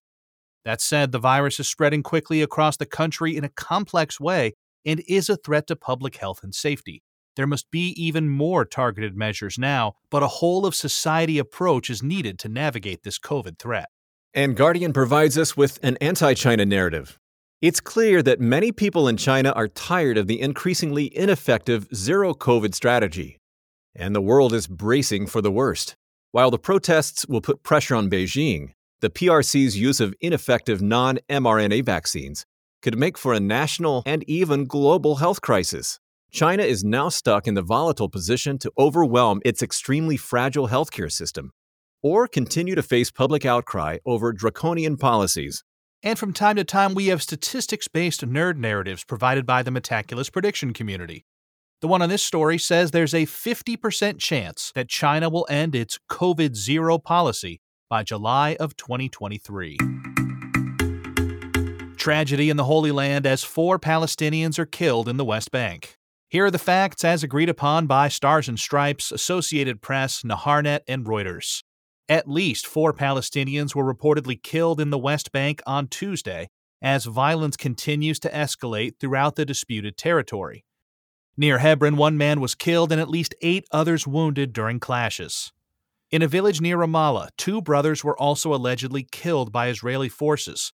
That 0.63 0.83
said, 0.83 1.11
the 1.11 1.19
virus 1.19 1.59
is 1.59 1.67
spreading 1.67 2.03
quickly 2.03 2.43
across 2.43 2.77
the 2.77 2.85
country 2.85 3.35
in 3.35 3.45
a 3.45 3.49
complex 3.49 4.21
way 4.21 4.53
and 4.85 5.03
is 5.09 5.31
a 5.31 5.39
threat 5.39 5.67
to 5.69 5.75
public 5.75 6.17
health 6.17 6.41
and 6.43 6.55
safety. 6.55 7.03
There 7.37 7.47
must 7.47 7.71
be 7.71 7.95
even 7.97 8.29
more 8.29 8.67
targeted 8.67 9.17
measures 9.17 9.57
now, 9.57 9.95
but 10.11 10.23
a 10.23 10.29
whole 10.29 10.67
of 10.67 10.75
society 10.75 11.39
approach 11.39 11.89
is 11.89 12.03
needed 12.03 12.39
to 12.41 12.51
navigate 12.51 13.05
this 13.05 13.19
COVID 13.19 13.59
threat. 13.59 13.89
And 14.35 14.57
Guardian 14.57 14.93
provides 14.93 15.39
us 15.39 15.57
with 15.57 15.79
an 15.83 15.97
anti 16.01 16.35
China 16.35 16.67
narrative. 16.67 17.19
It's 17.63 17.81
clear 17.81 18.23
that 18.23 18.41
many 18.41 18.73
people 18.73 19.09
in 19.09 19.17
China 19.17 19.51
are 19.53 19.69
tired 19.69 20.19
of 20.19 20.27
the 20.27 20.41
increasingly 20.41 21.17
ineffective 21.17 21.89
zero 21.95 22.35
COVID 22.35 22.75
strategy, 22.75 23.39
and 23.97 24.15
the 24.15 24.21
world 24.21 24.53
is 24.53 24.67
bracing 24.67 25.27
for 25.27 25.41
the 25.41 25.51
worst. 25.51 25.97
While 26.31 26.51
the 26.51 26.59
protests 26.59 27.27
will 27.27 27.41
put 27.41 27.63
pressure 27.63 27.95
on 27.95 28.11
Beijing, 28.11 28.73
the 29.01 29.11
PRC's 29.11 29.79
use 29.79 29.99
of 29.99 30.15
ineffective 30.21 30.83
non 30.83 31.19
mRNA 31.31 31.85
vaccines 31.87 32.45
could 32.83 32.99
make 32.99 33.17
for 33.17 33.33
a 33.33 33.41
national 33.41 34.03
and 34.05 34.23
even 34.29 34.67
global 34.67 35.17
health 35.17 35.41
crisis. 35.41 35.99
China 36.31 36.63
is 36.63 36.85
now 36.85 37.09
stuck 37.09 37.47
in 37.47 37.55
the 37.55 37.63
volatile 37.63 38.11
position 38.11 38.59
to 38.59 38.71
overwhelm 38.79 39.41
its 39.45 39.63
extremely 39.63 40.19
fragile 40.19 40.69
healthcare 40.69 41.11
system 41.11 41.51
or 42.03 42.27
continue 42.29 42.75
to 42.75 42.83
face 42.83 43.11
public 43.11 43.45
outcry 43.45 43.99
over 44.07 44.33
draconian 44.33 44.97
policies. 44.97 45.65
And 46.03 46.19
from 46.19 46.33
time 46.33 46.57
to 46.57 46.65
time, 46.65 46.95
we 46.95 47.07
have 47.07 47.23
statistics 47.23 47.89
based 47.89 48.27
nerd 48.27 48.57
narratives 48.57 49.05
provided 49.05 49.45
by 49.47 49.63
the 49.63 49.71
Metaculus 49.71 50.33
prediction 50.33 50.73
community. 50.73 51.25
The 51.81 51.89
one 51.89 52.03
on 52.03 52.09
this 52.09 52.25
story 52.25 52.59
says 52.59 52.91
there's 52.91 53.15
a 53.15 53.27
50% 53.27 54.19
chance 54.19 54.73
that 54.75 54.89
China 54.89 55.29
will 55.29 55.47
end 55.49 55.75
its 55.75 55.99
COVID 56.11 56.57
zero 56.57 56.99
policy 56.99 57.61
by 57.89 58.03
July 58.03 58.57
of 58.59 58.77
2023. 58.77 59.79
tragedy 62.09 62.49
in 62.49 62.57
the 62.57 62.65
Holy 62.65 62.91
Land 62.91 63.27
as 63.27 63.45
four 63.45 63.79
Palestinians 63.79 64.59
are 64.59 64.65
killed 64.65 65.11
in 65.11 65.19
the 65.19 65.27
West 65.27 65.51
Bank. 65.51 65.99
Here 66.31 66.47
are 66.47 66.51
the 66.51 66.59
facts 66.59 67.05
as 67.05 67.23
agreed 67.23 67.51
upon 67.51 67.87
by 67.87 68.09
Stars 68.09 68.49
and 68.49 68.59
Stripes, 68.59 69.13
Associated 69.13 69.83
Press, 69.83 70.23
Naharnet, 70.23 70.81
and 70.89 71.05
Reuters. 71.05 71.63
At 72.09 72.29
least 72.29 72.67
four 72.67 72.95
Palestinians 72.95 73.75
were 73.75 73.95
reportedly 73.95 74.43
killed 74.43 74.81
in 74.81 74.89
the 74.89 74.99
West 74.99 75.31
Bank 75.31 75.61
on 75.67 75.89
Tuesday 75.89 76.49
as 76.81 77.05
violence 77.05 77.57
continues 77.57 78.19
to 78.21 78.31
escalate 78.31 78.99
throughout 78.99 79.37
the 79.37 79.45
disputed 79.45 79.99
territory. 79.99 80.65
Near 81.37 81.59
Hebron, 81.59 81.97
one 81.97 82.17
man 82.17 82.41
was 82.41 82.55
killed 82.55 82.93
and 82.93 83.01
at 83.01 83.11
least 83.11 83.35
eight 83.43 83.67
others 83.71 84.07
wounded 84.07 84.55
during 84.55 84.81
clashes. 84.81 85.53
In 86.11 86.23
a 86.23 86.29
village 86.29 86.63
near 86.63 86.79
Ramallah, 86.79 87.29
two 87.37 87.61
brothers 87.61 88.03
were 88.03 88.19
also 88.19 88.55
allegedly 88.55 89.07
killed 89.11 89.53
by 89.53 89.69
Israeli 89.69 90.09
forces. 90.09 90.73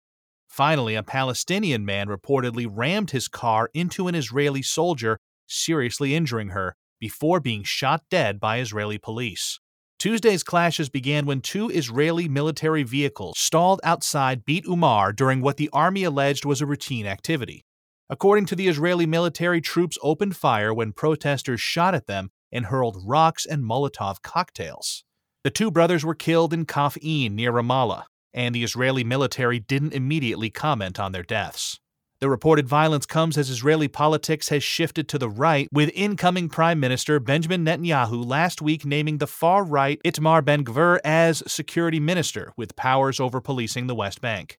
Finally, 0.48 0.96
a 0.96 1.04
Palestinian 1.04 1.86
man 1.86 2.08
reportedly 2.08 2.68
rammed 2.68 3.12
his 3.12 3.28
car 3.28 3.70
into 3.76 4.08
an 4.08 4.16
Israeli 4.16 4.64
soldier, 4.64 5.20
seriously 5.46 6.16
injuring 6.16 6.50
her, 6.50 6.76
before 7.00 7.40
being 7.40 7.64
shot 7.64 8.02
dead 8.10 8.40
by 8.40 8.60
Israeli 8.60 8.98
police. 8.98 9.60
Tuesday's 10.00 10.44
clashes 10.44 10.88
began 10.88 11.26
when 11.26 11.42
two 11.42 11.70
Israeli 11.70 12.30
military 12.30 12.84
vehicles 12.84 13.38
stalled 13.38 13.82
outside 13.84 14.46
Beit 14.46 14.66
Umar 14.66 15.12
during 15.12 15.42
what 15.42 15.58
the 15.58 15.70
army 15.74 16.06
alleged 16.06 16.46
was 16.46 16.62
a 16.62 16.66
routine 16.66 17.06
activity. 17.06 17.66
According 18.10 18.46
to 18.46 18.56
the 18.56 18.70
Israeli 18.70 19.06
military, 19.06 19.60
troops 19.60 19.98
opened 20.02 20.38
fire 20.38 20.74
when 20.74 20.94
protesters 20.94 21.60
shot 21.60 21.94
at 21.94 22.08
them 22.08 22.32
and 22.50 22.68
hurled 22.68 23.04
rocks 23.06 23.46
and 23.46 23.62
Molotov 23.62 24.22
cocktails. 24.22 25.04
The 25.44 25.52
two 25.52 25.70
brothers 25.70 26.06
were 26.06 26.16
killed 26.16 26.54
in 26.54 26.66
Kafr 26.66 27.04
Ein 27.04 27.36
near 27.36 27.52
Ramallah, 27.52 28.06
and 28.34 28.56
the 28.56 28.64
Israeli 28.64 29.04
military 29.04 29.60
didn't 29.60 29.94
immediately 29.94 30.50
comment 30.50 30.98
on 30.98 31.12
their 31.12 31.24
deaths. 31.24 31.78
The 32.22 32.30
reported 32.30 32.68
violence 32.68 33.06
comes 33.06 33.38
as 33.38 33.50
Israeli 33.50 33.88
politics 33.88 34.50
has 34.50 34.62
shifted 34.62 35.08
to 35.08 35.18
the 35.18 35.30
right, 35.30 35.70
with 35.72 35.90
incoming 35.96 36.50
Prime 36.50 36.78
Minister 36.78 37.18
Benjamin 37.18 37.64
Netanyahu 37.64 38.26
last 38.26 38.62
week 38.62 38.84
naming 38.84 39.20
the 39.20 39.28
far 39.28 39.64
right 39.64 40.02
Itamar 40.04 40.44
Ben 40.44 40.66
Gvir 40.66 41.00
as 41.06 41.42
security 41.48 41.98
minister 41.98 42.52
with 42.58 42.76
powers 42.76 43.22
over 43.22 43.40
policing 43.40 43.88
the 43.88 43.96
West 43.96 44.20
Bank. 44.20 44.58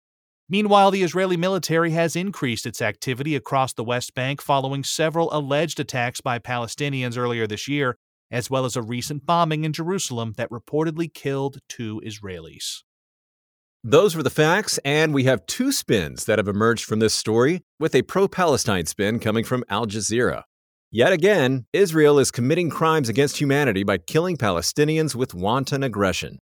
Meanwhile, 0.49 0.91
the 0.91 1.03
Israeli 1.03 1.37
military 1.37 1.91
has 1.91 2.17
increased 2.17 2.65
its 2.65 2.81
activity 2.81 3.37
across 3.37 3.75
the 3.75 3.85
West 3.85 4.15
Bank 4.15 4.41
following 4.41 4.83
several 4.83 5.29
alleged 5.31 5.79
attacks 5.79 6.23
by 6.23 6.39
Palestinians 6.39 7.19
earlier 7.19 7.47
this 7.47 7.69
year, 7.69 7.99
as 8.31 8.49
well 8.49 8.65
as 8.65 8.75
a 8.75 8.83
recent 8.83 9.27
bombing 9.27 9.65
in 9.65 9.75
Jerusalem 9.75 10.33
that 10.39 10.49
reportedly 10.49 11.13
killed 11.13 11.59
two 11.69 12.01
Israelis. 12.07 12.85
Those 13.83 14.15
were 14.15 14.23
the 14.23 14.29
facts, 14.29 14.79
and 14.85 15.15
we 15.15 15.25
have 15.25 15.47
two 15.47 15.73
spins 15.73 16.27
that 16.27 16.39
have 16.39 16.49
emerged 16.49 16.85
from 16.85 16.99
this 16.99 17.15
story, 17.15 17.63
with 17.79 17.95
a 17.95 18.03
pro 18.03 18.29
Palestine 18.29 18.85
spin 18.85 19.19
coming 19.19 19.43
from 19.43 19.65
Al 19.71 19.87
Jazeera. 19.87 20.43
Yet 20.93 21.13
again, 21.13 21.65
Israel 21.73 22.19
is 22.19 22.31
committing 22.31 22.69
crimes 22.69 23.09
against 23.09 23.41
humanity 23.41 23.83
by 23.83 23.97
killing 23.97 24.37
Palestinians 24.37 25.15
with 25.15 25.33
wanton 25.33 25.83
aggression. 25.83 26.41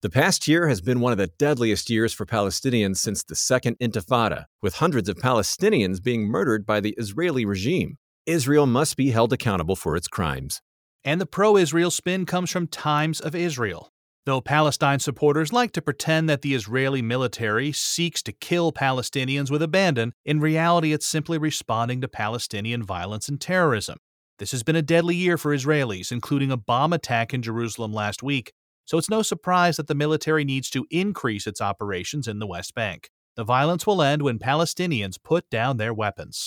The 0.00 0.10
past 0.10 0.48
year 0.48 0.66
has 0.66 0.80
been 0.80 0.98
one 0.98 1.12
of 1.12 1.18
the 1.18 1.30
deadliest 1.38 1.88
years 1.88 2.12
for 2.12 2.26
Palestinians 2.26 2.96
since 2.96 3.22
the 3.22 3.36
Second 3.36 3.76
Intifada, 3.78 4.46
with 4.60 4.74
hundreds 4.74 5.08
of 5.08 5.18
Palestinians 5.18 6.02
being 6.02 6.26
murdered 6.26 6.66
by 6.66 6.80
the 6.80 6.96
Israeli 6.98 7.44
regime. 7.44 7.96
Israel 8.26 8.66
must 8.66 8.96
be 8.96 9.12
held 9.12 9.32
accountable 9.32 9.76
for 9.76 9.94
its 9.94 10.08
crimes. 10.08 10.60
And 11.04 11.20
the 11.20 11.26
pro 11.26 11.56
Israel 11.56 11.92
spin 11.92 12.26
comes 12.26 12.50
from 12.50 12.66
Times 12.66 13.20
of 13.20 13.36
Israel. 13.36 13.92
Though 14.24 14.40
Palestine 14.40 15.00
supporters 15.00 15.52
like 15.52 15.72
to 15.72 15.82
pretend 15.82 16.28
that 16.28 16.42
the 16.42 16.54
Israeli 16.54 17.02
military 17.02 17.72
seeks 17.72 18.22
to 18.22 18.32
kill 18.32 18.70
Palestinians 18.70 19.50
with 19.50 19.62
abandon, 19.62 20.12
in 20.24 20.38
reality 20.38 20.92
it's 20.92 21.06
simply 21.06 21.38
responding 21.38 22.00
to 22.00 22.08
Palestinian 22.08 22.84
violence 22.84 23.28
and 23.28 23.40
terrorism. 23.40 23.98
This 24.38 24.52
has 24.52 24.62
been 24.62 24.76
a 24.76 24.82
deadly 24.82 25.16
year 25.16 25.36
for 25.36 25.52
Israelis, 25.52 26.12
including 26.12 26.52
a 26.52 26.56
bomb 26.56 26.92
attack 26.92 27.34
in 27.34 27.42
Jerusalem 27.42 27.92
last 27.92 28.22
week, 28.22 28.52
so 28.84 28.96
it's 28.96 29.10
no 29.10 29.22
surprise 29.22 29.76
that 29.76 29.88
the 29.88 29.94
military 29.94 30.44
needs 30.44 30.70
to 30.70 30.86
increase 30.88 31.48
its 31.48 31.60
operations 31.60 32.28
in 32.28 32.38
the 32.38 32.46
West 32.46 32.76
Bank. 32.76 33.10
The 33.34 33.44
violence 33.44 33.88
will 33.88 34.02
end 34.02 34.22
when 34.22 34.38
Palestinians 34.38 35.16
put 35.20 35.50
down 35.50 35.78
their 35.78 35.94
weapons. 35.94 36.44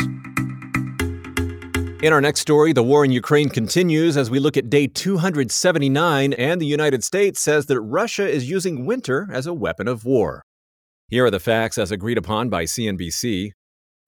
In 2.03 2.11
our 2.11 2.19
next 2.19 2.41
story, 2.41 2.73
the 2.73 2.83
war 2.83 3.05
in 3.05 3.11
Ukraine 3.11 3.47
continues 3.47 4.17
as 4.17 4.29
we 4.29 4.37
look 4.37 4.57
at 4.57 4.69
day 4.69 4.85
279, 4.85 6.33
and 6.33 6.61
the 6.61 6.65
United 6.65 7.05
States 7.05 7.39
says 7.39 7.67
that 7.67 7.79
Russia 7.79 8.27
is 8.29 8.49
using 8.49 8.85
winter 8.85 9.29
as 9.31 9.47
a 9.47 9.53
weapon 9.53 9.87
of 9.87 10.03
war. 10.03 10.43
Here 11.07 11.25
are 11.25 11.31
the 11.31 11.39
facts 11.39 11.77
as 11.77 11.91
agreed 11.91 12.17
upon 12.17 12.49
by 12.49 12.65
CNBC, 12.65 13.51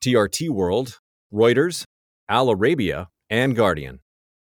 TRT 0.03 0.50
World, 0.50 1.00
Reuters, 1.34 1.86
Al 2.27 2.48
Arabiya, 2.48 3.08
and 3.29 3.56
Guardian. 3.56 4.01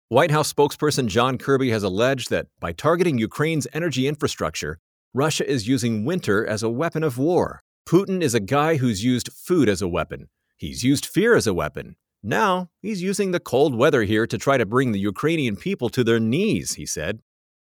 White 0.09 0.31
House 0.31 0.51
spokesperson 0.51 1.07
John 1.07 1.37
Kirby 1.37 1.69
has 1.69 1.83
alleged 1.83 2.29
that 2.31 2.47
by 2.59 2.73
targeting 2.73 3.17
Ukraine's 3.17 3.67
energy 3.71 4.05
infrastructure, 4.05 4.79
Russia 5.13 5.49
is 5.49 5.67
using 5.67 6.03
winter 6.03 6.45
as 6.45 6.61
a 6.61 6.69
weapon 6.69 7.03
of 7.03 7.17
war. 7.17 7.61
Putin 7.87 8.21
is 8.21 8.35
a 8.35 8.41
guy 8.41 8.75
who's 8.75 9.03
used 9.03 9.31
food 9.31 9.69
as 9.69 9.81
a 9.81 9.87
weapon. 9.87 10.27
He's 10.57 10.83
used 10.83 11.05
fear 11.05 11.35
as 11.35 11.47
a 11.47 11.53
weapon. 11.53 11.95
Now, 12.21 12.69
he's 12.81 13.01
using 13.01 13.31
the 13.31 13.39
cold 13.39 13.75
weather 13.75 14.03
here 14.03 14.27
to 14.27 14.37
try 14.37 14.57
to 14.57 14.65
bring 14.65 14.91
the 14.91 14.99
Ukrainian 14.99 15.55
people 15.55 15.89
to 15.89 16.03
their 16.03 16.19
knees, 16.19 16.73
he 16.73 16.85
said. 16.85 17.19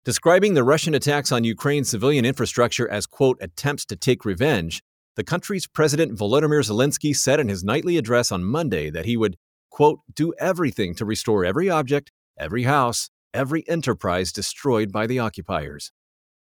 Describing 0.05 0.53
the 0.53 0.63
Russian 0.63 0.93
attacks 0.95 1.31
on 1.31 1.43
Ukraine's 1.43 1.89
civilian 1.89 2.23
infrastructure 2.23 2.89
as, 2.89 3.05
quote, 3.05 3.37
attempts 3.41 3.85
to 3.87 3.97
take 3.97 4.23
revenge, 4.23 4.81
the 5.17 5.25
country's 5.25 5.67
President 5.67 6.17
Volodymyr 6.17 6.63
Zelensky 6.63 7.13
said 7.13 7.41
in 7.41 7.49
his 7.49 7.65
nightly 7.65 7.97
address 7.97 8.31
on 8.31 8.45
Monday 8.45 8.89
that 8.89 9.05
he 9.05 9.17
would, 9.17 9.35
quote, 9.69 9.99
do 10.15 10.33
everything 10.39 10.95
to 10.95 11.05
restore 11.05 11.43
every 11.43 11.69
object, 11.69 12.11
every 12.37 12.63
house, 12.63 13.09
every 13.33 13.67
enterprise 13.67 14.31
destroyed 14.31 14.89
by 14.89 15.05
the 15.05 15.19
occupiers. 15.19 15.91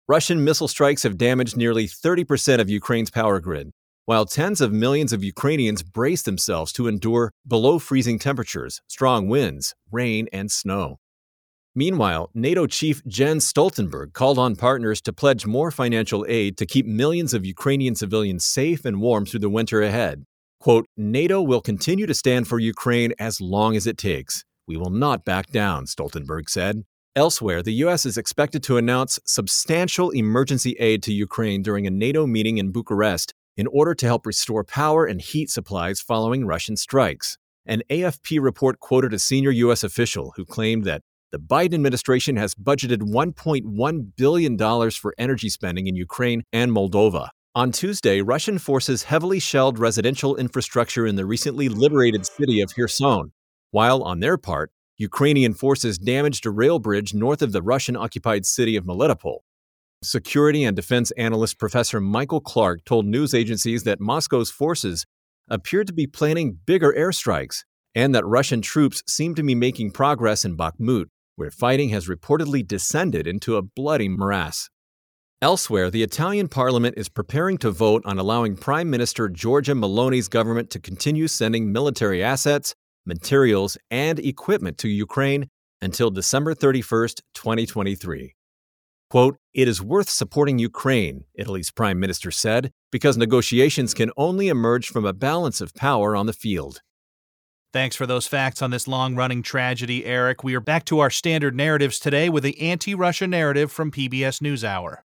Russian 0.09 0.43
missile 0.43 0.69
strikes 0.69 1.03
have 1.03 1.19
damaged 1.19 1.57
nearly 1.57 1.87
30% 1.87 2.61
of 2.61 2.71
Ukraine's 2.71 3.11
power 3.11 3.41
grid, 3.41 3.73
while 4.07 4.27
tens 4.27 4.61
of 4.61 4.73
millions 4.73 5.13
of 5.13 5.25
Ukrainians 5.25 5.83
brace 5.83 6.23
themselves 6.23 6.73
to 6.73 6.87
endure 6.87 7.33
below 7.47 7.79
freezing 7.79 8.19
temperatures, 8.19 8.83
strong 8.87 9.29
winds, 9.29 9.75
rain, 9.91 10.29
and 10.33 10.51
snow. 10.51 10.99
Meanwhile, 11.75 12.31
NATO 12.35 12.67
chief 12.67 13.05
Jens 13.07 13.51
Stoltenberg 13.51 14.13
called 14.13 14.39
on 14.39 14.57
partners 14.57 15.01
to 15.03 15.13
pledge 15.13 15.47
more 15.47 15.71
financial 15.71 16.25
aid 16.29 16.57
to 16.59 16.67
keep 16.67 16.87
millions 16.87 17.35
of 17.35 17.47
Ukrainian 17.47 17.95
civilians 17.95 18.45
safe 18.45 18.85
and 18.85 19.01
warm 19.01 19.27
through 19.27 19.41
the 19.41 19.51
winter 19.51 19.83
ahead. 19.83 20.25
Quote, 20.61 20.87
NATO 20.97 21.43
will 21.43 21.61
continue 21.61 22.07
to 22.07 22.15
stand 22.15 22.47
for 22.47 22.59
Ukraine 22.59 23.13
as 23.19 23.41
long 23.41 23.75
as 23.75 23.87
it 23.87 23.99
takes. 23.99 24.45
We 24.69 24.77
will 24.77 24.91
not 24.91 25.25
back 25.25 25.51
down, 25.51 25.87
Stoltenberg 25.87 26.49
said. 26.49 26.85
Elsewhere, 27.17 27.63
the 27.63 27.75
U.S. 27.85 28.07
is 28.07 28.17
expected 28.17 28.63
to 28.65 28.77
announce 28.77 29.19
substantial 29.25 30.11
emergency 30.11 30.77
aid 30.79 31.03
to 31.05 31.13
Ukraine 31.13 31.63
during 31.63 31.87
a 31.87 31.91
NATO 31.91 32.27
meeting 32.27 32.59
in 32.59 32.71
Bucharest 32.71 33.35
in 33.57 33.67
order 33.67 33.95
to 33.95 34.07
help 34.07 34.27
restore 34.27 34.65
power 34.65 35.07
and 35.07 35.21
heat 35.21 35.51
supplies 35.51 36.01
following 36.01 36.47
Russian 36.47 36.77
strikes. 36.77 37.39
An 37.67 37.83
AFP 37.91 38.41
report 38.41 38.81
quoted 38.81 39.15
a 39.15 39.19
senior 39.19 39.51
U.S. 39.51 39.83
official 39.83 40.33
who 40.37 40.45
claimed 40.45 40.85
that 40.85 41.03
the 41.33 41.39
Biden 41.39 41.75
administration 41.75 42.37
has 42.37 42.55
budgeted 42.55 43.03
$1.1 43.03 44.07
billion 44.17 44.91
for 44.91 45.15
energy 45.19 45.49
spending 45.49 45.87
in 45.87 45.97
Ukraine 45.97 46.45
and 46.53 46.71
Moldova. 46.71 47.29
On 47.57 47.73
Tuesday, 47.73 48.21
Russian 48.21 48.59
forces 48.59 49.05
heavily 49.05 49.39
shelled 49.39 49.79
residential 49.79 50.37
infrastructure 50.37 51.07
in 51.07 51.17
the 51.17 51.25
recently 51.25 51.69
liberated 51.69 52.27
city 52.27 52.61
of 52.61 52.75
Kherson, 52.75 53.33
while 53.71 54.03
on 54.03 54.21
their 54.21 54.37
part, 54.37 54.73
Ukrainian 54.97 55.55
forces 55.55 55.99
damaged 55.99 56.47
a 56.47 56.51
rail 56.51 56.79
bridge 56.79 57.15
north 57.15 57.43
of 57.43 57.53
the 57.53 57.63
Russian 57.63 57.97
occupied 57.97 58.47
city 58.47 58.77
of 58.77 58.85
Melitopol. 58.85 59.39
Security 60.05 60.65
and 60.65 60.77
defense 60.77 61.11
analyst 61.13 61.59
Professor 61.59 61.99
Michael 61.99 62.41
Clarke 62.41 62.85
told 62.85 63.07
news 63.07 63.33
agencies 63.33 63.85
that 63.85 64.01
Moscow's 64.01 64.51
forces 64.51 65.07
appeared 65.49 65.87
to 65.87 65.95
be 65.95 66.07
planning 66.07 66.59
bigger 66.67 66.93
airstrikes 66.93 67.65
and 67.95 68.15
that 68.15 68.27
Russian 68.27 68.61
troops 68.61 69.03
seem 69.09 69.35
to 69.35 69.43
be 69.43 69.55
making 69.55 69.93
progress 69.93 70.45
in 70.45 70.59
Bakhmut, 70.59 71.07
where 71.37 71.51
fighting 71.51 71.89
has 71.89 72.07
reportedly 72.07 72.67
descended 72.67 73.27
into 73.27 73.57
a 73.57 73.63
bloody 73.63 74.09
morass. 74.11 74.69
Elsewhere, 75.41 75.91
the 75.91 76.03
Italian 76.03 76.49
parliament 76.49 76.97
is 76.99 77.09
preparing 77.09 77.57
to 77.59 77.71
vote 77.71 78.03
on 78.05 78.19
allowing 78.19 78.57
Prime 78.57 78.91
Minister 78.91 79.31
Giorgia 79.31 79.75
Meloni's 79.75 80.29
government 80.29 80.69
to 80.71 80.79
continue 80.79 81.29
sending 81.29 81.73
military 81.73 82.23
assets, 82.23 82.75
materials, 83.07 83.79
and 83.91 84.19
equipment 84.19 84.77
to 84.79 84.89
Ukraine 84.89 85.49
until 85.81 86.11
December 86.11 86.53
31, 86.53 87.09
2023. 87.35 88.35
Quote, 89.11 89.37
it 89.53 89.69
is 89.69 89.83
worth 89.83 90.09
supporting 90.09 90.59
Ukraine, 90.59 91.25
Italy's 91.35 91.71
prime 91.71 92.01
minister 92.01 92.31
said, 92.31 92.73
because 92.91 93.17
negotiations 93.17 93.95
can 93.95 94.11
only 94.17 94.49
emerge 94.49 94.89
from 94.89 95.05
a 95.05 95.13
balance 95.13 95.61
of 95.61 95.75
power 95.75 96.17
on 96.17 96.27
the 96.27 96.33
field. 96.33 96.81
Thanks 97.73 97.97
for 97.97 98.07
those 98.07 98.27
facts 98.27 98.63
on 98.63 98.71
this 98.71 98.87
long 98.87 99.17
running 99.17 99.43
tragedy, 99.43 100.05
Eric. 100.05 100.45
We 100.45 100.55
are 100.55 100.61
back 100.61 100.85
to 100.87 101.01
our 101.01 101.11
standard 101.11 101.57
narratives 101.57 101.99
today 101.99 102.29
with 102.29 102.45
the 102.45 102.61
anti 102.61 102.95
Russia 102.95 103.27
narrative 103.27 103.73
from 103.73 103.91
PBS 103.91 104.41
NewsHour. 104.41 104.99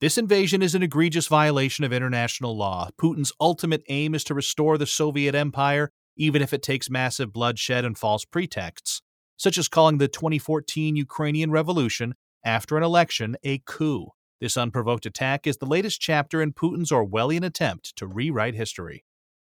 This 0.00 0.18
invasion 0.18 0.62
is 0.62 0.74
an 0.74 0.82
egregious 0.82 1.26
violation 1.26 1.84
of 1.84 1.92
international 1.92 2.56
law. 2.56 2.88
Putin's 3.00 3.32
ultimate 3.40 3.82
aim 3.88 4.14
is 4.14 4.24
to 4.24 4.34
restore 4.34 4.76
the 4.76 4.86
Soviet 4.86 5.34
Empire, 5.34 5.90
even 6.16 6.42
if 6.42 6.52
it 6.52 6.62
takes 6.62 6.90
massive 6.90 7.32
bloodshed 7.32 7.84
and 7.84 7.96
false 7.96 8.24
pretexts, 8.24 9.02
such 9.36 9.58
as 9.58 9.68
calling 9.68 9.98
the 9.98 10.08
2014 10.08 10.96
Ukrainian 10.96 11.50
Revolution 11.50 12.14
after 12.44 12.76
an 12.76 12.82
election 12.82 13.36
a 13.42 13.58
coup. 13.66 14.08
This 14.40 14.56
unprovoked 14.56 15.06
attack 15.06 15.46
is 15.46 15.56
the 15.56 15.66
latest 15.66 16.00
chapter 16.00 16.42
in 16.42 16.52
Putin's 16.52 16.90
Orwellian 16.90 17.44
attempt 17.44 17.96
to 17.96 18.06
rewrite 18.06 18.54
history. 18.54 19.04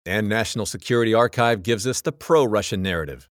And 0.05 0.27
National 0.27 0.65
Security 0.65 1.13
Archive 1.13 1.61
gives 1.61 1.85
us 1.85 2.01
the 2.01 2.11
pro 2.11 2.43
Russian 2.43 2.81
narrative. 2.81 3.29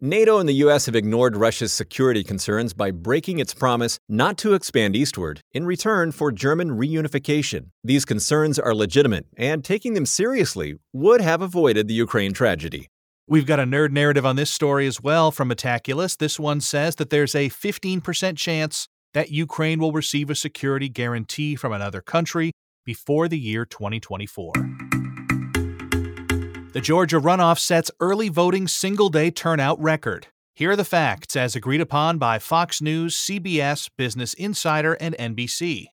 NATO 0.00 0.38
and 0.38 0.48
the 0.48 0.60
U.S. 0.64 0.86
have 0.86 0.94
ignored 0.94 1.36
Russia's 1.36 1.72
security 1.72 2.22
concerns 2.22 2.74
by 2.74 2.90
breaking 2.90 3.38
its 3.38 3.54
promise 3.54 3.98
not 4.08 4.36
to 4.38 4.54
expand 4.54 4.94
eastward 4.94 5.40
in 5.52 5.64
return 5.64 6.12
for 6.12 6.30
German 6.30 6.70
reunification. 6.70 7.70
These 7.82 8.04
concerns 8.04 8.58
are 8.58 8.74
legitimate, 8.74 9.26
and 9.36 9.64
taking 9.64 9.94
them 9.94 10.04
seriously 10.04 10.74
would 10.92 11.20
have 11.20 11.40
avoided 11.40 11.88
the 11.88 11.94
Ukraine 11.94 12.32
tragedy. 12.32 12.88
We've 13.26 13.46
got 13.46 13.58
a 13.58 13.64
nerd 13.64 13.90
narrative 13.90 14.26
on 14.26 14.36
this 14.36 14.50
story 14.50 14.86
as 14.86 15.00
well 15.00 15.30
from 15.30 15.48
Metaculus. 15.48 16.18
This 16.18 16.38
one 16.38 16.60
says 16.60 16.96
that 16.96 17.08
there's 17.08 17.34
a 17.34 17.48
15% 17.48 18.36
chance 18.36 18.86
that 19.14 19.30
Ukraine 19.30 19.78
will 19.78 19.92
receive 19.92 20.28
a 20.28 20.34
security 20.34 20.90
guarantee 20.90 21.56
from 21.56 21.72
another 21.72 22.02
country 22.02 22.52
before 22.84 23.26
the 23.28 23.38
year 23.38 23.64
2024. 23.64 24.52
The 26.74 26.80
Georgia 26.82 27.18
runoff 27.18 27.58
sets 27.58 27.90
early 27.98 28.28
voting 28.28 28.68
single 28.68 29.08
day 29.08 29.30
turnout 29.30 29.80
record. 29.80 30.26
Here 30.54 30.72
are 30.72 30.76
the 30.76 30.84
facts 30.84 31.34
as 31.34 31.56
agreed 31.56 31.80
upon 31.80 32.18
by 32.18 32.38
Fox 32.38 32.82
News, 32.82 33.16
CBS, 33.16 33.88
Business 33.96 34.34
Insider, 34.34 34.94
and 35.00 35.16
NBC. 35.18 35.86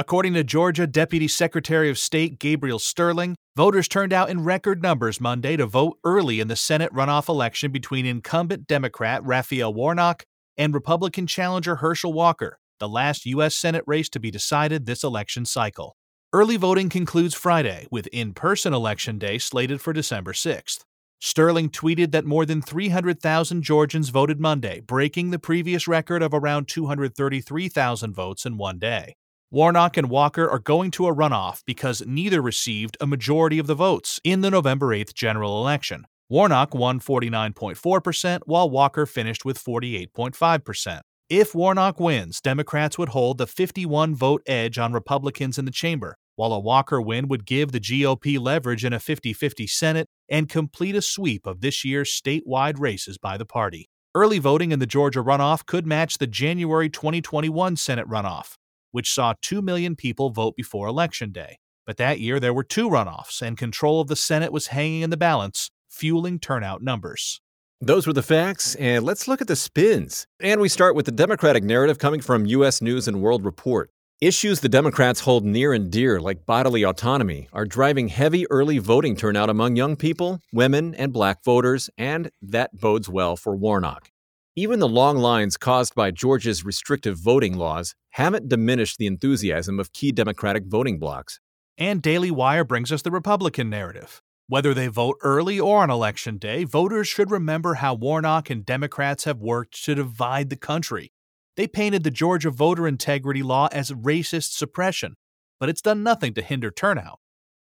According 0.00 0.34
to 0.34 0.44
Georgia 0.44 0.86
Deputy 0.86 1.26
Secretary 1.26 1.90
of 1.90 1.98
State 1.98 2.38
Gabriel 2.38 2.78
Sterling, 2.78 3.34
voters 3.56 3.88
turned 3.88 4.12
out 4.12 4.30
in 4.30 4.44
record 4.44 4.80
numbers 4.80 5.20
Monday 5.20 5.56
to 5.56 5.66
vote 5.66 5.98
early 6.04 6.38
in 6.38 6.46
the 6.46 6.54
Senate 6.54 6.92
runoff 6.92 7.28
election 7.28 7.72
between 7.72 8.06
incumbent 8.06 8.68
Democrat 8.68 9.24
Raphael 9.24 9.74
Warnock 9.74 10.22
and 10.56 10.72
Republican 10.72 11.26
challenger 11.26 11.74
Herschel 11.76 12.12
Walker, 12.12 12.60
the 12.78 12.88
last 12.88 13.26
U.S. 13.26 13.56
Senate 13.56 13.82
race 13.88 14.08
to 14.10 14.20
be 14.20 14.30
decided 14.30 14.86
this 14.86 15.02
election 15.02 15.44
cycle. 15.44 15.96
Early 16.32 16.56
voting 16.56 16.90
concludes 16.90 17.34
Friday, 17.34 17.88
with 17.90 18.06
in 18.12 18.34
person 18.34 18.72
Election 18.72 19.18
Day 19.18 19.36
slated 19.38 19.80
for 19.80 19.92
December 19.92 20.32
6th. 20.32 20.84
Sterling 21.18 21.70
tweeted 21.70 22.12
that 22.12 22.24
more 22.24 22.46
than 22.46 22.62
300,000 22.62 23.62
Georgians 23.62 24.10
voted 24.10 24.38
Monday, 24.38 24.78
breaking 24.78 25.32
the 25.32 25.40
previous 25.40 25.88
record 25.88 26.22
of 26.22 26.32
around 26.32 26.68
233,000 26.68 28.14
votes 28.14 28.46
in 28.46 28.56
one 28.56 28.78
day. 28.78 29.16
Warnock 29.50 29.96
and 29.96 30.10
Walker 30.10 30.46
are 30.46 30.58
going 30.58 30.90
to 30.90 31.06
a 31.06 31.14
runoff 31.14 31.62
because 31.64 32.02
neither 32.06 32.42
received 32.42 32.98
a 33.00 33.06
majority 33.06 33.58
of 33.58 33.66
the 33.66 33.74
votes 33.74 34.20
in 34.22 34.42
the 34.42 34.50
November 34.50 34.88
8th 34.88 35.14
general 35.14 35.58
election. 35.58 36.04
Warnock 36.28 36.74
won 36.74 37.00
49.4%, 37.00 38.40
while 38.44 38.68
Walker 38.68 39.06
finished 39.06 39.46
with 39.46 39.58
48.5%. 39.58 41.00
If 41.30 41.54
Warnock 41.54 41.98
wins, 41.98 42.42
Democrats 42.42 42.98
would 42.98 43.08
hold 43.08 43.38
the 43.38 43.46
51 43.46 44.14
vote 44.14 44.42
edge 44.46 44.78
on 44.78 44.92
Republicans 44.92 45.56
in 45.56 45.64
the 45.64 45.70
chamber, 45.70 46.18
while 46.36 46.52
a 46.52 46.60
Walker 46.60 47.00
win 47.00 47.26
would 47.28 47.46
give 47.46 47.72
the 47.72 47.80
GOP 47.80 48.38
leverage 48.38 48.84
in 48.84 48.92
a 48.92 49.00
50 49.00 49.32
50 49.32 49.66
Senate 49.66 50.08
and 50.28 50.50
complete 50.50 50.94
a 50.94 51.00
sweep 51.00 51.46
of 51.46 51.62
this 51.62 51.86
year's 51.86 52.10
statewide 52.10 52.78
races 52.78 53.16
by 53.16 53.38
the 53.38 53.46
party. 53.46 53.88
Early 54.14 54.40
voting 54.40 54.72
in 54.72 54.78
the 54.78 54.86
Georgia 54.86 55.22
runoff 55.22 55.64
could 55.64 55.86
match 55.86 56.18
the 56.18 56.26
January 56.26 56.90
2021 56.90 57.76
Senate 57.76 58.06
runoff, 58.06 58.56
which 58.90 59.12
saw 59.12 59.34
2 59.42 59.62
million 59.62 59.96
people 59.96 60.30
vote 60.30 60.56
before 60.56 60.86
Election 60.86 61.32
Day. 61.32 61.58
But 61.86 61.96
that 61.96 62.20
year 62.20 62.38
there 62.38 62.52
were 62.52 62.64
two 62.64 62.88
runoffs, 62.88 63.40
and 63.40 63.56
control 63.56 64.00
of 64.00 64.08
the 64.08 64.16
Senate 64.16 64.52
was 64.52 64.68
hanging 64.68 65.02
in 65.02 65.10
the 65.10 65.16
balance, 65.16 65.70
fueling 65.88 66.38
turnout 66.38 66.82
numbers. 66.82 67.40
Those 67.80 68.06
were 68.06 68.12
the 68.12 68.22
facts, 68.22 68.74
and 68.74 69.04
let's 69.04 69.28
look 69.28 69.40
at 69.40 69.46
the 69.46 69.54
spins. 69.54 70.26
And 70.40 70.60
we 70.60 70.68
start 70.68 70.96
with 70.96 71.06
the 71.06 71.12
Democratic 71.12 71.62
narrative 71.62 71.98
coming 71.98 72.20
from 72.20 72.44
U.S. 72.44 72.82
News 72.82 73.06
and 73.06 73.22
World 73.22 73.44
Report. 73.44 73.90
Issues 74.20 74.58
the 74.58 74.68
Democrats 74.68 75.20
hold 75.20 75.44
near 75.44 75.72
and 75.72 75.92
dear, 75.92 76.20
like 76.20 76.44
bodily 76.44 76.82
autonomy, 76.82 77.46
are 77.52 77.64
driving 77.64 78.08
heavy 78.08 78.50
early 78.50 78.78
voting 78.78 79.14
turnout 79.14 79.48
among 79.48 79.76
young 79.76 79.94
people, 79.94 80.40
women, 80.52 80.92
and 80.96 81.12
black 81.12 81.44
voters, 81.44 81.88
and 81.96 82.28
that 82.42 82.80
bodes 82.80 83.08
well 83.08 83.36
for 83.36 83.54
Warnock. 83.54 84.10
Even 84.56 84.80
the 84.80 84.88
long 84.88 85.18
lines 85.18 85.56
caused 85.56 85.94
by 85.94 86.10
Georgia's 86.10 86.64
restrictive 86.64 87.16
voting 87.16 87.56
laws 87.56 87.94
haven't 88.18 88.48
diminished 88.48 88.98
the 88.98 89.06
enthusiasm 89.06 89.78
of 89.78 89.92
key 89.92 90.10
Democratic 90.10 90.66
voting 90.66 90.98
blocs. 90.98 91.38
And 91.78 92.02
Daily 92.02 92.32
Wire 92.32 92.64
brings 92.64 92.90
us 92.90 93.02
the 93.02 93.12
Republican 93.12 93.70
narrative. 93.70 94.20
Whether 94.48 94.74
they 94.74 94.88
vote 94.88 95.18
early 95.22 95.60
or 95.60 95.84
on 95.84 95.90
election 95.90 96.36
day, 96.36 96.64
voters 96.64 97.06
should 97.06 97.30
remember 97.30 97.74
how 97.74 97.94
Warnock 97.94 98.50
and 98.50 98.66
Democrats 98.66 99.22
have 99.22 99.38
worked 99.38 99.84
to 99.84 99.94
divide 99.94 100.50
the 100.50 100.56
country. 100.56 101.12
They 101.56 101.68
painted 101.68 102.02
the 102.02 102.10
Georgia 102.10 102.50
voter 102.50 102.88
integrity 102.88 103.44
law 103.44 103.68
as 103.70 103.92
racist 103.92 104.56
suppression, 104.56 105.14
but 105.60 105.68
it's 105.68 105.82
done 105.82 106.02
nothing 106.02 106.34
to 106.34 106.42
hinder 106.42 106.72
turnout. 106.72 107.20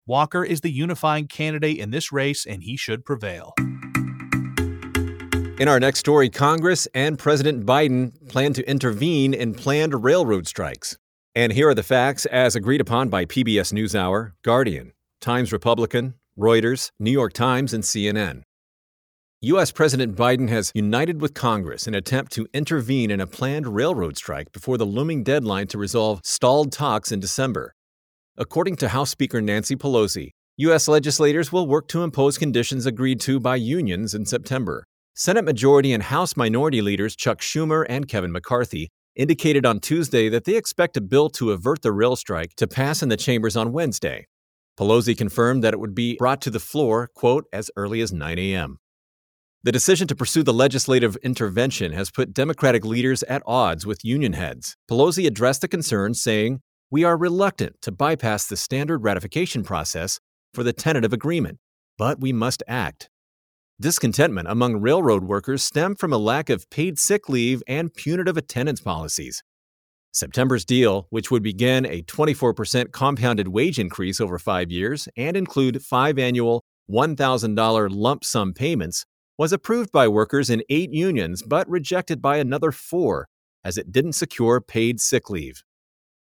Walker 0.06 0.42
is 0.42 0.62
the 0.62 0.72
unifying 0.72 1.28
candidate 1.28 1.76
in 1.76 1.90
this 1.90 2.10
race, 2.10 2.46
and 2.46 2.62
he 2.62 2.78
should 2.78 3.04
prevail. 3.04 3.52
In 5.58 5.66
our 5.66 5.80
next 5.80 5.98
story, 5.98 6.30
Congress 6.30 6.86
and 6.94 7.18
President 7.18 7.66
Biden 7.66 8.28
plan 8.28 8.52
to 8.52 8.70
intervene 8.70 9.34
in 9.34 9.54
planned 9.54 10.04
railroad 10.04 10.46
strikes. 10.46 10.96
And 11.34 11.52
here 11.52 11.68
are 11.68 11.74
the 11.74 11.82
facts 11.82 12.26
as 12.26 12.54
agreed 12.54 12.80
upon 12.80 13.08
by 13.08 13.24
PBS 13.24 13.72
NewsHour, 13.72 14.34
Guardian, 14.44 14.92
Times 15.20 15.52
Republican, 15.52 16.14
Reuters, 16.38 16.92
New 17.00 17.10
York 17.10 17.32
Times, 17.32 17.74
and 17.74 17.82
CNN. 17.82 18.42
U.S. 19.40 19.72
President 19.72 20.14
Biden 20.14 20.48
has 20.48 20.70
united 20.76 21.20
with 21.20 21.34
Congress 21.34 21.88
in 21.88 21.94
an 21.94 21.98
attempt 21.98 22.30
to 22.32 22.46
intervene 22.54 23.10
in 23.10 23.20
a 23.20 23.26
planned 23.26 23.66
railroad 23.66 24.16
strike 24.16 24.52
before 24.52 24.78
the 24.78 24.86
looming 24.86 25.24
deadline 25.24 25.66
to 25.68 25.78
resolve 25.78 26.20
stalled 26.22 26.70
talks 26.70 27.10
in 27.10 27.18
December. 27.18 27.74
According 28.36 28.76
to 28.76 28.90
House 28.90 29.10
Speaker 29.10 29.40
Nancy 29.40 29.74
Pelosi, 29.74 30.30
U.S. 30.58 30.86
legislators 30.86 31.50
will 31.50 31.66
work 31.66 31.88
to 31.88 32.04
impose 32.04 32.38
conditions 32.38 32.86
agreed 32.86 33.18
to 33.22 33.40
by 33.40 33.56
unions 33.56 34.14
in 34.14 34.24
September. 34.24 34.84
Senate 35.20 35.44
Majority 35.44 35.92
and 35.92 36.04
House 36.04 36.36
Minority 36.36 36.80
leaders 36.80 37.16
Chuck 37.16 37.40
Schumer 37.40 37.84
and 37.88 38.06
Kevin 38.06 38.30
McCarthy 38.30 38.88
indicated 39.16 39.66
on 39.66 39.80
Tuesday 39.80 40.28
that 40.28 40.44
they 40.44 40.54
expect 40.54 40.96
a 40.96 41.00
bill 41.00 41.28
to 41.30 41.50
avert 41.50 41.82
the 41.82 41.90
rail 41.90 42.14
strike 42.14 42.54
to 42.54 42.68
pass 42.68 43.02
in 43.02 43.08
the 43.08 43.16
chambers 43.16 43.56
on 43.56 43.72
Wednesday. 43.72 44.28
Pelosi 44.78 45.18
confirmed 45.18 45.64
that 45.64 45.74
it 45.74 45.80
would 45.80 45.92
be 45.92 46.16
brought 46.20 46.40
to 46.42 46.50
the 46.50 46.60
floor, 46.60 47.10
quote, 47.16 47.46
as 47.52 47.68
early 47.74 48.00
as 48.00 48.12
9 48.12 48.38
a.m. 48.38 48.78
The 49.64 49.72
decision 49.72 50.06
to 50.06 50.14
pursue 50.14 50.44
the 50.44 50.54
legislative 50.54 51.16
intervention 51.16 51.90
has 51.94 52.12
put 52.12 52.32
Democratic 52.32 52.84
leaders 52.84 53.24
at 53.24 53.42
odds 53.44 53.84
with 53.84 54.04
union 54.04 54.34
heads. 54.34 54.76
Pelosi 54.88 55.26
addressed 55.26 55.62
the 55.62 55.66
concern, 55.66 56.14
saying, 56.14 56.60
We 56.92 57.02
are 57.02 57.18
reluctant 57.18 57.82
to 57.82 57.90
bypass 57.90 58.46
the 58.46 58.56
standard 58.56 59.02
ratification 59.02 59.64
process 59.64 60.20
for 60.54 60.62
the 60.62 60.72
tentative 60.72 61.12
agreement, 61.12 61.58
but 61.98 62.20
we 62.20 62.32
must 62.32 62.62
act. 62.68 63.10
Discontentment 63.80 64.48
among 64.48 64.80
railroad 64.80 65.22
workers 65.22 65.62
stemmed 65.62 66.00
from 66.00 66.12
a 66.12 66.18
lack 66.18 66.50
of 66.50 66.68
paid 66.68 66.98
sick 66.98 67.28
leave 67.28 67.62
and 67.68 67.94
punitive 67.94 68.36
attendance 68.36 68.80
policies. 68.80 69.44
September's 70.12 70.64
deal, 70.64 71.06
which 71.10 71.30
would 71.30 71.44
begin 71.44 71.86
a 71.86 72.02
24% 72.02 72.90
compounded 72.90 73.46
wage 73.46 73.78
increase 73.78 74.20
over 74.20 74.36
five 74.36 74.72
years 74.72 75.06
and 75.16 75.36
include 75.36 75.80
five 75.80 76.18
annual 76.18 76.64
$1,000 76.90 77.88
lump 77.92 78.24
sum 78.24 78.52
payments, 78.52 79.06
was 79.38 79.52
approved 79.52 79.92
by 79.92 80.08
workers 80.08 80.50
in 80.50 80.64
eight 80.68 80.92
unions 80.92 81.44
but 81.46 81.70
rejected 81.70 82.20
by 82.20 82.38
another 82.38 82.72
four, 82.72 83.28
as 83.62 83.78
it 83.78 83.92
didn't 83.92 84.14
secure 84.14 84.60
paid 84.60 85.00
sick 85.00 85.30
leave. 85.30 85.62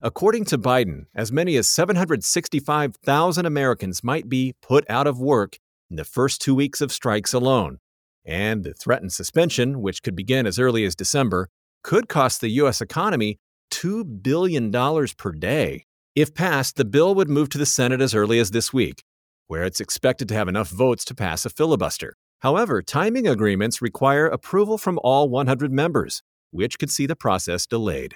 According 0.00 0.46
to 0.46 0.58
Biden, 0.58 1.04
as 1.14 1.30
many 1.30 1.54
as 1.54 1.68
765,000 1.68 3.46
Americans 3.46 4.02
might 4.02 4.28
be 4.28 4.56
put 4.60 4.84
out 4.90 5.06
of 5.06 5.20
work 5.20 5.58
in 5.90 5.96
the 5.96 6.04
first 6.04 6.40
two 6.40 6.54
weeks 6.54 6.80
of 6.80 6.92
strikes 6.92 7.32
alone. 7.32 7.78
And 8.24 8.64
the 8.64 8.74
threatened 8.74 9.12
suspension, 9.12 9.80
which 9.80 10.02
could 10.02 10.14
begin 10.14 10.46
as 10.46 10.58
early 10.58 10.84
as 10.84 10.94
December, 10.94 11.48
could 11.82 12.08
cost 12.08 12.40
the 12.40 12.50
U.S. 12.50 12.80
economy 12.80 13.38
$2 13.70 14.22
billion 14.22 14.70
per 15.16 15.32
day. 15.32 15.84
If 16.14 16.34
passed, 16.34 16.76
the 16.76 16.84
bill 16.84 17.14
would 17.14 17.28
move 17.28 17.48
to 17.50 17.58
the 17.58 17.66
Senate 17.66 18.00
as 18.00 18.14
early 18.14 18.38
as 18.38 18.50
this 18.50 18.72
week, 18.72 19.04
where 19.46 19.64
it's 19.64 19.80
expected 19.80 20.28
to 20.28 20.34
have 20.34 20.48
enough 20.48 20.68
votes 20.68 21.04
to 21.06 21.14
pass 21.14 21.46
a 21.46 21.50
filibuster. 21.50 22.14
However, 22.40 22.82
timing 22.82 23.26
agreements 23.26 23.82
require 23.82 24.26
approval 24.26 24.78
from 24.78 24.98
all 25.02 25.28
100 25.28 25.72
members, 25.72 26.22
which 26.50 26.78
could 26.78 26.90
see 26.90 27.06
the 27.06 27.16
process 27.16 27.66
delayed. 27.66 28.14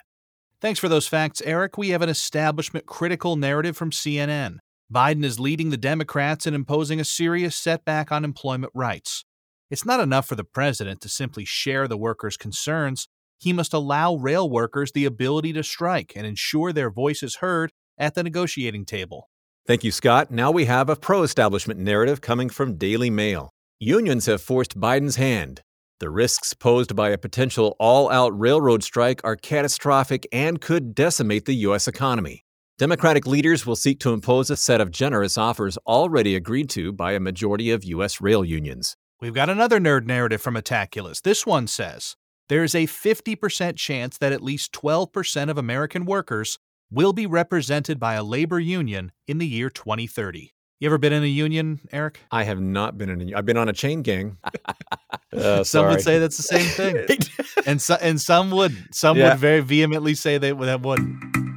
Thanks 0.61 0.79
for 0.79 0.89
those 0.89 1.09
facts, 1.09 1.43
Eric. 1.45 1.77
We 1.77 1.89
have 1.89 2.03
an 2.03 2.09
establishment 2.09 2.87
critical 2.87 3.37
narrative 3.37 3.77
from 3.77 3.91
CNN. 3.91 4.59
Biden 4.93 5.25
is 5.25 5.41
leading 5.41 5.71
the 5.71 5.79
Democrats 5.79 6.47
in 6.47 6.53
imposing 6.53 7.01
a 7.01 7.05
serious 7.05 7.57
setback 7.57 8.13
on 8.13 8.25
employment 8.25 8.73
rights. 8.75 9.25
It's 9.71 9.87
not 9.87 10.01
enough 10.01 10.29
for 10.29 10.35
the 10.35 10.45
president 10.45 11.01
to 11.01 11.09
simply 11.09 11.47
share 11.47 11.89
the 11.89 11.97
workers' 11.97 12.37
concerns 12.37 13.09
he 13.39 13.55
must 13.55 13.73
allow 13.73 14.15
rail 14.15 14.49
workers 14.49 14.93
the 14.93 15.07
ability 15.07 15.55
to 15.55 15.65
strike 15.65 16.13
and 16.15 16.27
ensure 16.27 16.73
their 16.73 16.91
voice 16.91 17.23
is 17.23 17.37
heard 17.37 17.73
at 17.97 18.15
the 18.15 18.23
negotiating 18.23 18.85
table. 18.85 19.31
Thank 19.67 19.83
you, 19.83 19.91
Scott. 19.91 20.31
Now 20.31 20.51
we 20.51 20.67
have 20.67 20.91
a 20.91 20.97
pro 20.97 21.23
establishment 21.23 21.81
narrative 21.81 22.21
coming 22.21 22.51
from 22.51 22.77
Daily 22.77 23.09
Mail. 23.09 23.51
Unions 23.81 24.27
have 24.27 24.43
forced 24.43 24.79
Biden's 24.79 25.17
hand. 25.17 25.63
The 26.01 26.11
risks 26.11 26.53
posed 26.53 26.95
by 26.95 27.11
a 27.11 27.19
potential 27.19 27.77
all 27.81 28.11
out 28.11 28.39
railroad 28.39 28.85
strike 28.85 29.23
are 29.25 29.37
catastrophic 29.37 30.29
and 30.33 30.61
could 30.61 30.95
decimate 30.95 31.47
the 31.47 31.55
U.S. 31.55 31.89
economy. 31.89 32.45
Democratic 32.79 33.27
leaders 33.27 33.67
will 33.67 33.77
seek 33.77 34.01
to 34.01 34.15
impose 34.15 34.49
a 34.49 34.57
set 34.57 34.81
of 34.81 34.91
generous 34.91 35.37
offers 35.37 35.77
already 35.87 36.35
agreed 36.35 36.71
to 36.71 36.91
by 36.91 37.13
a 37.13 37.21
majority 37.21 37.71
of 37.71 37.85
U.S. 37.85 38.21
rail 38.21 38.43
unions. 38.45 38.97
We've 39.21 39.35
got 39.35 39.51
another 39.51 39.79
nerd 39.79 40.07
narrative 40.07 40.41
from 40.41 40.55
Metaculus. 40.55 41.21
This 41.21 41.47
one 41.47 41.67
says 41.67 42.17
there 42.49 42.65
is 42.65 42.75
a 42.75 42.87
50% 42.87 43.77
chance 43.77 44.17
that 44.19 44.33
at 44.33 44.43
least 44.43 44.73
12% 44.73 45.51
of 45.51 45.59
American 45.59 46.07
workers 46.07 46.59
will 46.91 47.13
be 47.13 47.27
represented 47.27 48.01
by 48.01 48.15
a 48.15 48.25
labor 48.25 48.59
union 48.59 49.13
in 49.29 49.37
the 49.37 49.47
year 49.47 49.69
2030. 49.69 50.55
You 50.81 50.87
ever 50.87 50.99
been 50.99 51.13
in 51.13 51.23
a 51.23 51.27
union, 51.27 51.81
Eric? 51.93 52.21
I 52.31 52.45
have 52.45 52.61
not 52.61 52.97
been 52.99 53.11
in 53.11 53.29
a 53.29 53.37
I've 53.37 53.47
been 53.47 53.59
on 53.59 53.69
a 53.69 53.73
chain 53.73 54.03
gang. 54.03 54.39
uh, 55.33 55.63
some 55.63 55.87
would 55.87 56.01
say 56.01 56.19
that's 56.19 56.39
the 56.39 56.43
same 56.43 56.67
thing. 56.67 57.19
and 57.67 57.81
so, 57.81 57.97
and 58.01 58.21
some 58.21 58.51
would 58.51 58.77
some 58.93 59.19
yeah. 59.19 59.31
would 59.31 59.39
very 59.39 59.61
vehemently 59.61 60.15
say 60.15 60.39
they 60.39 60.53
that 60.53 60.81
would. 60.81 61.52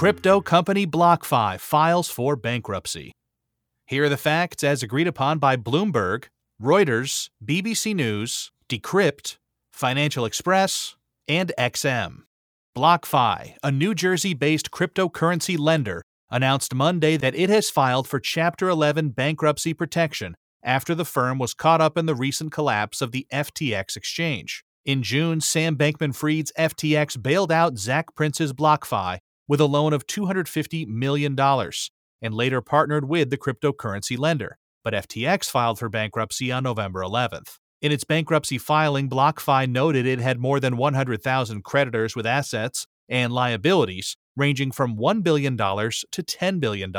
Crypto 0.00 0.40
company 0.40 0.86
BlockFi 0.86 1.60
files 1.60 2.08
for 2.08 2.34
bankruptcy. 2.34 3.12
Here 3.86 4.04
are 4.04 4.08
the 4.08 4.16
facts 4.16 4.64
as 4.64 4.82
agreed 4.82 5.06
upon 5.06 5.38
by 5.38 5.56
Bloomberg, 5.58 6.24
Reuters, 6.58 7.28
BBC 7.44 7.94
News, 7.94 8.50
Decrypt, 8.66 9.36
Financial 9.74 10.24
Express, 10.24 10.96
and 11.28 11.52
XM. 11.58 12.22
BlockFi, 12.74 13.56
a 13.62 13.70
New 13.70 13.94
Jersey 13.94 14.32
based 14.32 14.70
cryptocurrency 14.70 15.58
lender, 15.58 16.00
announced 16.30 16.74
Monday 16.74 17.18
that 17.18 17.34
it 17.34 17.50
has 17.50 17.68
filed 17.68 18.08
for 18.08 18.18
Chapter 18.18 18.70
11 18.70 19.10
bankruptcy 19.10 19.74
protection 19.74 20.34
after 20.62 20.94
the 20.94 21.04
firm 21.04 21.38
was 21.38 21.52
caught 21.52 21.82
up 21.82 21.98
in 21.98 22.06
the 22.06 22.14
recent 22.14 22.52
collapse 22.52 23.02
of 23.02 23.12
the 23.12 23.26
FTX 23.30 23.98
exchange. 23.98 24.64
In 24.86 25.02
June, 25.02 25.42
Sam 25.42 25.76
Bankman 25.76 26.14
Fried's 26.14 26.52
FTX 26.58 27.22
bailed 27.22 27.52
out 27.52 27.76
Zac 27.76 28.14
Prince's 28.14 28.54
BlockFi 28.54 29.18
with 29.50 29.60
a 29.60 29.66
loan 29.66 29.92
of 29.92 30.06
$250 30.06 30.86
million 30.86 31.36
and 32.22 32.34
later 32.34 32.60
partnered 32.60 33.08
with 33.08 33.30
the 33.30 33.36
cryptocurrency 33.36 34.16
lender. 34.16 34.56
But 34.84 34.94
FTX 34.94 35.50
filed 35.50 35.80
for 35.80 35.88
bankruptcy 35.88 36.52
on 36.52 36.62
November 36.62 37.00
11th. 37.00 37.56
In 37.82 37.90
its 37.90 38.04
bankruptcy 38.04 38.58
filing, 38.58 39.10
BlockFi 39.10 39.68
noted 39.68 40.06
it 40.06 40.20
had 40.20 40.38
more 40.38 40.60
than 40.60 40.76
100,000 40.76 41.64
creditors 41.64 42.14
with 42.14 42.26
assets 42.26 42.86
and 43.08 43.32
liabilities 43.32 44.16
ranging 44.36 44.70
from 44.70 44.96
$1 44.96 45.24
billion 45.24 45.56
to 45.56 46.22
$10 46.22 46.60
billion. 46.60 46.92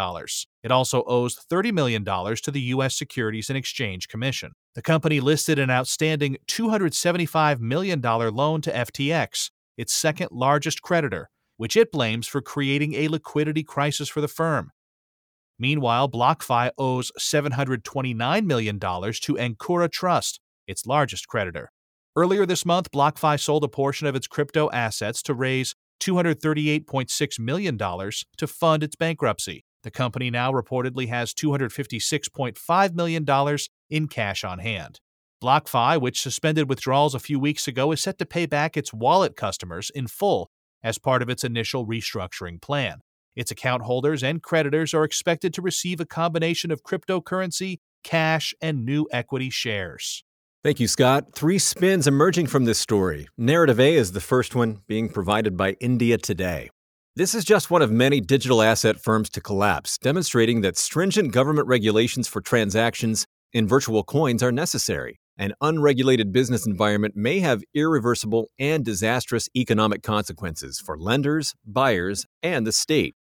It 0.61 0.71
also 0.71 1.03
owes 1.07 1.39
$30 1.49 1.71
million 1.71 2.03
to 2.03 2.51
the 2.51 2.61
U.S. 2.61 2.97
Securities 2.97 3.49
and 3.49 3.57
Exchange 3.57 4.09
Commission. 4.09 4.51
The 4.75 4.81
company 4.81 5.21
listed 5.21 5.57
an 5.57 5.69
outstanding 5.69 6.35
$275 6.49 7.61
million 7.61 8.01
loan 8.01 8.59
to 8.59 8.73
FTX, 8.73 9.51
its 9.77 9.93
second 9.93 10.27
largest 10.33 10.81
creditor, 10.81 11.29
which 11.61 11.77
it 11.77 11.91
blames 11.91 12.25
for 12.25 12.41
creating 12.41 12.95
a 12.95 13.07
liquidity 13.07 13.61
crisis 13.61 14.09
for 14.09 14.19
the 14.19 14.27
firm. 14.27 14.71
Meanwhile, 15.59 16.09
BlockFi 16.09 16.71
owes 16.75 17.11
$729 17.19 18.45
million 18.47 18.79
to 18.79 19.35
Ankura 19.35 19.91
Trust, 19.91 20.39
its 20.65 20.87
largest 20.87 21.27
creditor. 21.27 21.69
Earlier 22.15 22.47
this 22.47 22.65
month, 22.65 22.89
BlockFi 22.89 23.39
sold 23.39 23.63
a 23.63 23.67
portion 23.67 24.07
of 24.07 24.15
its 24.15 24.25
crypto 24.25 24.71
assets 24.71 25.21
to 25.21 25.35
raise 25.35 25.75
$238.6 25.99 27.39
million 27.39 27.77
to 27.77 28.47
fund 28.47 28.81
its 28.81 28.95
bankruptcy. 28.95 29.63
The 29.83 29.91
company 29.91 30.31
now 30.31 30.51
reportedly 30.51 31.09
has 31.09 31.31
$256.5 31.31 32.93
million 32.95 33.57
in 33.91 34.07
cash 34.07 34.43
on 34.43 34.57
hand. 34.57 34.99
BlockFi, 35.43 36.01
which 36.01 36.23
suspended 36.23 36.67
withdrawals 36.67 37.13
a 37.13 37.19
few 37.19 37.39
weeks 37.39 37.67
ago, 37.67 37.91
is 37.91 38.01
set 38.01 38.17
to 38.17 38.25
pay 38.25 38.47
back 38.47 38.75
its 38.75 38.91
wallet 38.91 39.35
customers 39.35 39.91
in 39.91 40.07
full 40.07 40.49
as 40.83 40.97
part 40.97 41.21
of 41.21 41.29
its 41.29 41.43
initial 41.43 41.85
restructuring 41.85 42.61
plan. 42.61 43.01
Its 43.35 43.51
account 43.51 43.83
holders 43.83 44.23
and 44.23 44.43
creditors 44.43 44.93
are 44.93 45.03
expected 45.03 45.53
to 45.53 45.61
receive 45.61 45.99
a 45.99 46.05
combination 46.05 46.71
of 46.71 46.83
cryptocurrency, 46.83 47.79
cash, 48.03 48.53
and 48.61 48.85
new 48.85 49.07
equity 49.11 49.49
shares. 49.49 50.23
Thank 50.63 50.79
you, 50.79 50.87
Scott. 50.87 51.33
Three 51.33 51.57
spins 51.57 52.07
emerging 52.07 52.47
from 52.47 52.65
this 52.65 52.77
story. 52.77 53.27
Narrative 53.37 53.79
A 53.79 53.95
is 53.95 54.11
the 54.11 54.21
first 54.21 54.53
one, 54.53 54.81
being 54.87 55.09
provided 55.09 55.57
by 55.57 55.71
India 55.79 56.17
Today. 56.17 56.69
This 57.15 57.33
is 57.33 57.43
just 57.43 57.71
one 57.71 57.81
of 57.81 57.91
many 57.91 58.21
digital 58.21 58.61
asset 58.61 58.99
firms 58.99 59.29
to 59.31 59.41
collapse, 59.41 59.97
demonstrating 59.97 60.61
that 60.61 60.77
stringent 60.77 61.31
government 61.31 61.67
regulations 61.67 62.27
for 62.27 62.41
transactions 62.41 63.25
in 63.53 63.67
virtual 63.67 64.03
coins 64.03 64.43
are 64.43 64.51
necessary. 64.51 65.19
An 65.37 65.53
unregulated 65.61 66.31
business 66.31 66.67
environment 66.67 67.15
may 67.15 67.39
have 67.39 67.63
irreversible 67.73 68.49
and 68.59 68.85
disastrous 68.85 69.49
economic 69.55 70.03
consequences 70.03 70.79
for 70.79 70.97
lenders, 70.97 71.55
buyers, 71.65 72.25
and 72.43 72.67
the 72.67 72.71
state. 72.71 73.15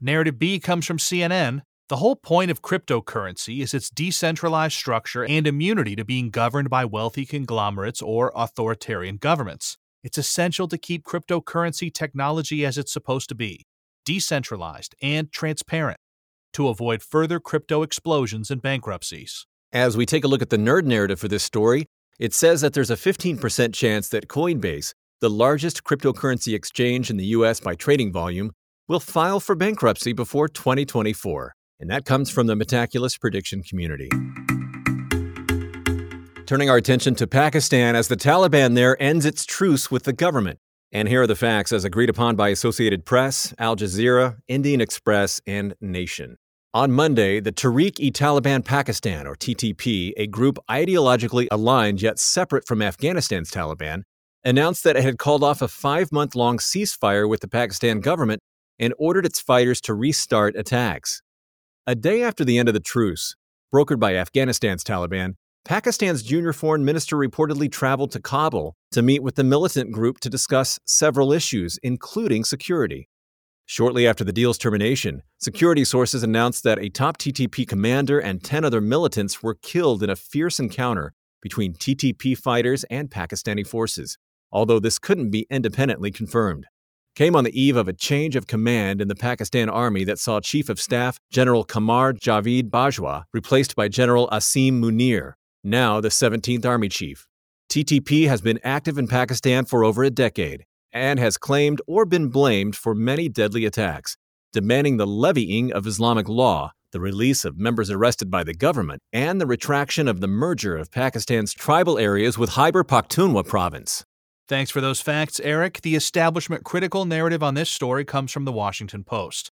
Narrative 0.00 0.38
B 0.38 0.58
comes 0.60 0.86
from 0.86 0.98
CNN. 0.98 1.62
The 1.88 1.96
whole 1.96 2.16
point 2.16 2.50
of 2.50 2.62
cryptocurrency 2.62 3.60
is 3.60 3.74
its 3.74 3.90
decentralized 3.90 4.74
structure 4.74 5.24
and 5.24 5.46
immunity 5.46 5.94
to 5.96 6.04
being 6.04 6.30
governed 6.30 6.70
by 6.70 6.84
wealthy 6.84 7.26
conglomerates 7.26 8.00
or 8.00 8.32
authoritarian 8.34 9.18
governments. 9.18 9.76
It's 10.02 10.18
essential 10.18 10.68
to 10.68 10.78
keep 10.78 11.04
cryptocurrency 11.04 11.92
technology 11.92 12.64
as 12.64 12.78
it's 12.78 12.92
supposed 12.92 13.28
to 13.30 13.34
be 13.34 13.66
decentralized 14.04 14.94
and 15.02 15.32
transparent 15.32 15.98
to 16.52 16.68
avoid 16.68 17.02
further 17.02 17.40
crypto 17.40 17.82
explosions 17.82 18.50
and 18.50 18.62
bankruptcies. 18.62 19.46
As 19.74 19.96
we 19.96 20.06
take 20.06 20.24
a 20.24 20.28
look 20.28 20.40
at 20.40 20.48
the 20.48 20.56
nerd 20.56 20.84
narrative 20.84 21.20
for 21.20 21.28
this 21.28 21.42
story, 21.42 21.86
it 22.18 22.32
says 22.32 22.62
that 22.62 22.72
there's 22.72 22.90
a 22.90 22.96
15% 22.96 23.74
chance 23.74 24.08
that 24.08 24.28
Coinbase, 24.28 24.94
the 25.20 25.28
largest 25.28 25.84
cryptocurrency 25.84 26.54
exchange 26.54 27.10
in 27.10 27.18
the 27.18 27.26
US 27.26 27.60
by 27.60 27.74
trading 27.74 28.12
volume, 28.12 28.52
will 28.88 29.00
file 29.00 29.40
for 29.40 29.54
bankruptcy 29.54 30.12
before 30.12 30.48
2024 30.48 31.52
and 31.80 31.90
that 31.90 32.04
comes 32.04 32.30
from 32.30 32.46
the 32.46 32.54
Metaculus 32.54 33.20
prediction 33.20 33.62
community. 33.62 34.08
Turning 36.46 36.70
our 36.70 36.76
attention 36.76 37.14
to 37.16 37.26
Pakistan 37.26 37.96
as 37.96 38.08
the 38.08 38.16
Taliban 38.16 38.74
there 38.74 39.00
ends 39.02 39.24
its 39.24 39.44
truce 39.44 39.90
with 39.90 40.04
the 40.04 40.12
government. 40.12 40.58
And 40.92 41.08
here 41.08 41.22
are 41.22 41.26
the 41.26 41.34
facts 41.34 41.72
as 41.72 41.84
agreed 41.84 42.08
upon 42.08 42.36
by 42.36 42.50
Associated 42.50 43.04
Press, 43.04 43.52
Al 43.58 43.74
Jazeera, 43.76 44.36
Indian 44.46 44.80
Express, 44.80 45.40
and 45.46 45.74
Nation. 45.80 46.36
On 46.74 46.90
Monday, 46.90 47.38
the 47.38 47.52
Tehrik 47.52 48.00
e 48.00 48.10
Taliban 48.10 48.64
Pakistan, 48.64 49.28
or 49.28 49.36
TTP, 49.36 50.12
a 50.16 50.26
group 50.26 50.58
ideologically 50.68 51.46
aligned 51.52 52.02
yet 52.02 52.18
separate 52.18 52.66
from 52.66 52.82
Afghanistan's 52.82 53.48
Taliban, 53.52 54.02
announced 54.42 54.82
that 54.82 54.96
it 54.96 55.04
had 55.04 55.16
called 55.16 55.44
off 55.44 55.62
a 55.62 55.68
five 55.68 56.10
month 56.10 56.34
long 56.34 56.58
ceasefire 56.58 57.28
with 57.28 57.42
the 57.42 57.46
Pakistan 57.46 58.00
government 58.00 58.40
and 58.80 58.92
ordered 58.98 59.24
its 59.24 59.38
fighters 59.38 59.80
to 59.82 59.94
restart 59.94 60.56
attacks. 60.56 61.22
A 61.86 61.94
day 61.94 62.24
after 62.24 62.44
the 62.44 62.58
end 62.58 62.66
of 62.68 62.74
the 62.74 62.80
truce, 62.80 63.36
brokered 63.72 64.00
by 64.00 64.16
Afghanistan's 64.16 64.82
Taliban, 64.82 65.34
Pakistan's 65.64 66.24
junior 66.24 66.52
foreign 66.52 66.84
minister 66.84 67.16
reportedly 67.16 67.70
traveled 67.70 68.10
to 68.10 68.20
Kabul 68.20 68.74
to 68.90 69.00
meet 69.00 69.22
with 69.22 69.36
the 69.36 69.44
militant 69.44 69.92
group 69.92 70.18
to 70.18 70.28
discuss 70.28 70.80
several 70.84 71.30
issues, 71.30 71.78
including 71.84 72.42
security. 72.42 73.08
Shortly 73.66 74.06
after 74.06 74.24
the 74.24 74.32
deal's 74.32 74.58
termination, 74.58 75.22
security 75.38 75.84
sources 75.84 76.22
announced 76.22 76.64
that 76.64 76.78
a 76.78 76.90
top 76.90 77.18
TTP 77.18 77.66
commander 77.66 78.18
and 78.18 78.42
10 78.42 78.64
other 78.64 78.80
militants 78.80 79.42
were 79.42 79.54
killed 79.54 80.02
in 80.02 80.10
a 80.10 80.16
fierce 80.16 80.58
encounter 80.58 81.14
between 81.40 81.74
TTP 81.74 82.36
fighters 82.36 82.84
and 82.84 83.10
Pakistani 83.10 83.66
forces, 83.66 84.18
although 84.52 84.78
this 84.78 84.98
couldn't 84.98 85.30
be 85.30 85.46
independently 85.50 86.10
confirmed 86.10 86.66
came 87.14 87.36
on 87.36 87.44
the 87.44 87.60
eve 87.60 87.76
of 87.76 87.86
a 87.86 87.92
change 87.92 88.34
of 88.34 88.46
command 88.46 89.00
in 89.00 89.08
the 89.08 89.14
Pakistan 89.14 89.68
Army 89.68 90.04
that 90.04 90.18
saw 90.18 90.40
Chief 90.40 90.68
of 90.68 90.80
Staff 90.80 91.18
General 91.30 91.64
Qamar 91.64 92.12
Javed 92.12 92.70
Bajwa 92.70 93.24
replaced 93.32 93.76
by 93.76 93.88
General 93.88 94.28
Asim 94.30 94.80
Munir, 94.80 95.34
now 95.62 96.00
the 96.00 96.08
17th 96.08 96.66
Army 96.66 96.88
Chief. 96.88 97.26
TTP 97.70 98.26
has 98.26 98.40
been 98.40 98.58
active 98.64 98.98
in 98.98 99.06
Pakistan 99.06 99.64
for 99.64 99.84
over 99.84 100.02
a 100.02 100.10
decade 100.10 100.64
and 100.94 101.18
has 101.18 101.36
claimed 101.36 101.82
or 101.86 102.06
been 102.06 102.28
blamed 102.28 102.76
for 102.76 102.94
many 102.94 103.28
deadly 103.28 103.66
attacks, 103.66 104.16
demanding 104.52 104.96
the 104.96 105.06
levying 105.06 105.72
of 105.72 105.86
Islamic 105.86 106.28
law, 106.28 106.72
the 106.92 107.00
release 107.00 107.44
of 107.44 107.58
members 107.58 107.90
arrested 107.90 108.30
by 108.30 108.44
the 108.44 108.54
government, 108.54 109.02
and 109.12 109.40
the 109.40 109.46
retraction 109.46 110.06
of 110.06 110.20
the 110.20 110.28
merger 110.28 110.76
of 110.76 110.92
Pakistan's 110.92 111.52
tribal 111.52 111.98
areas 111.98 112.38
with 112.38 112.50
Khyber 112.50 112.84
Pakhtunkhwa 112.84 113.46
province. 113.46 114.04
Thanks 114.46 114.70
for 114.70 114.80
those 114.80 115.00
facts, 115.00 115.40
Eric. 115.40 115.80
The 115.80 115.96
establishment 115.96 116.64
critical 116.64 117.04
narrative 117.04 117.42
on 117.42 117.54
this 117.54 117.68
story 117.70 118.04
comes 118.04 118.30
from 118.30 118.44
the 118.44 118.52
Washington 118.52 119.02
Post. 119.02 119.50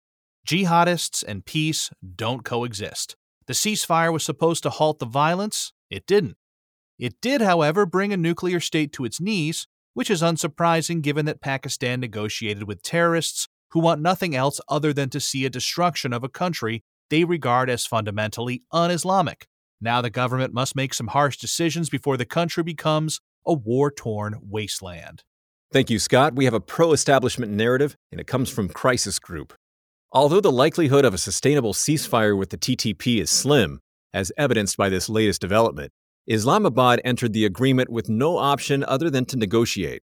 Jihadists 0.47 1.23
and 1.27 1.45
peace 1.45 1.89
don't 2.15 2.43
coexist. 2.45 3.15
The 3.47 3.53
ceasefire 3.53 4.13
was 4.13 4.23
supposed 4.23 4.63
to 4.63 4.69
halt 4.69 4.99
the 4.99 5.05
violence, 5.05 5.73
it 5.89 6.05
didn't. 6.05 6.37
It 6.99 7.15
did, 7.21 7.41
however, 7.41 7.85
bring 7.87 8.13
a 8.13 8.17
nuclear 8.17 8.59
state 8.59 8.93
to 8.93 9.05
its 9.05 9.19
knees, 9.19 9.67
which 9.93 10.09
is 10.09 10.21
unsurprising 10.21 11.01
given 11.01 11.25
that 11.25 11.41
Pakistan 11.41 11.99
negotiated 11.99 12.63
with 12.63 12.83
terrorists 12.83 13.47
who 13.71 13.79
want 13.79 14.01
nothing 14.01 14.35
else 14.35 14.59
other 14.67 14.93
than 14.93 15.09
to 15.09 15.19
see 15.19 15.45
a 15.45 15.49
destruction 15.49 16.13
of 16.13 16.23
a 16.23 16.29
country 16.29 16.83
they 17.09 17.23
regard 17.25 17.69
as 17.69 17.85
fundamentally 17.85 18.63
un 18.71 18.89
Islamic. 18.89 19.47
Now 19.81 20.01
the 20.01 20.09
government 20.09 20.53
must 20.53 20.75
make 20.75 20.93
some 20.93 21.07
harsh 21.07 21.37
decisions 21.37 21.89
before 21.89 22.15
the 22.15 22.25
country 22.25 22.63
becomes 22.63 23.19
a 23.45 23.53
war 23.53 23.91
torn 23.91 24.39
wasteland. 24.41 25.23
Thank 25.73 25.89
you, 25.89 25.99
Scott. 25.99 26.35
We 26.35 26.45
have 26.45 26.53
a 26.53 26.59
pro 26.59 26.91
establishment 26.91 27.51
narrative, 27.51 27.95
and 28.11 28.19
it 28.19 28.27
comes 28.27 28.49
from 28.49 28.69
Crisis 28.69 29.19
Group. 29.19 29.53
Although 30.11 30.41
the 30.41 30.51
likelihood 30.51 31.05
of 31.05 31.13
a 31.13 31.17
sustainable 31.17 31.73
ceasefire 31.73 32.37
with 32.37 32.49
the 32.49 32.57
TTP 32.57 33.21
is 33.21 33.29
slim, 33.29 33.79
as 34.13 34.31
evidenced 34.37 34.75
by 34.75 34.89
this 34.89 35.07
latest 35.07 35.39
development, 35.39 35.91
Islamabad 36.27 37.01
entered 37.03 37.33
the 37.33 37.45
agreement 37.45 37.89
with 37.89 38.07
no 38.07 38.37
option 38.37 38.83
other 38.83 39.09
than 39.09 39.25
to 39.25 39.37
negotiate. 39.37 40.03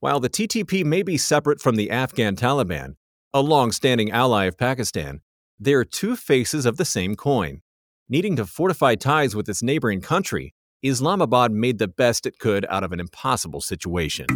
While 0.00 0.18
the 0.18 0.28
TTP 0.28 0.84
may 0.84 1.04
be 1.04 1.16
separate 1.16 1.60
from 1.60 1.76
the 1.76 1.90
Afghan 1.90 2.34
Taliban, 2.34 2.94
a 3.32 3.40
long 3.40 3.70
standing 3.70 4.10
ally 4.10 4.46
of 4.46 4.58
Pakistan, 4.58 5.20
they 5.60 5.74
are 5.74 5.84
two 5.84 6.16
faces 6.16 6.66
of 6.66 6.78
the 6.78 6.84
same 6.84 7.14
coin. 7.14 7.60
Needing 8.08 8.34
to 8.36 8.44
fortify 8.44 8.96
ties 8.96 9.36
with 9.36 9.48
its 9.48 9.62
neighboring 9.62 10.00
country, 10.00 10.52
Islamabad 10.82 11.52
made 11.52 11.78
the 11.78 11.86
best 11.86 12.26
it 12.26 12.40
could 12.40 12.66
out 12.68 12.82
of 12.82 12.90
an 12.90 12.98
impossible 12.98 13.60
situation. 13.60 14.26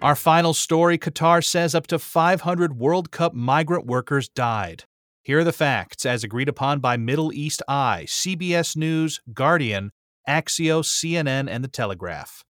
Our 0.00 0.14
final 0.14 0.54
story 0.54 0.96
Qatar 0.96 1.44
says 1.44 1.74
up 1.74 1.88
to 1.88 1.98
500 1.98 2.78
World 2.78 3.10
Cup 3.10 3.34
migrant 3.34 3.86
workers 3.86 4.28
died. 4.28 4.84
Here 5.22 5.40
are 5.40 5.44
the 5.44 5.52
facts, 5.52 6.06
as 6.06 6.24
agreed 6.24 6.48
upon 6.48 6.80
by 6.80 6.96
Middle 6.96 7.30
East 7.30 7.62
Eye, 7.68 8.04
CBS 8.06 8.74
News, 8.74 9.20
Guardian, 9.34 9.92
Axios, 10.26 10.86
CNN, 10.86 11.46
and 11.50 11.62
The 11.62 11.68
Telegraph. 11.68 12.42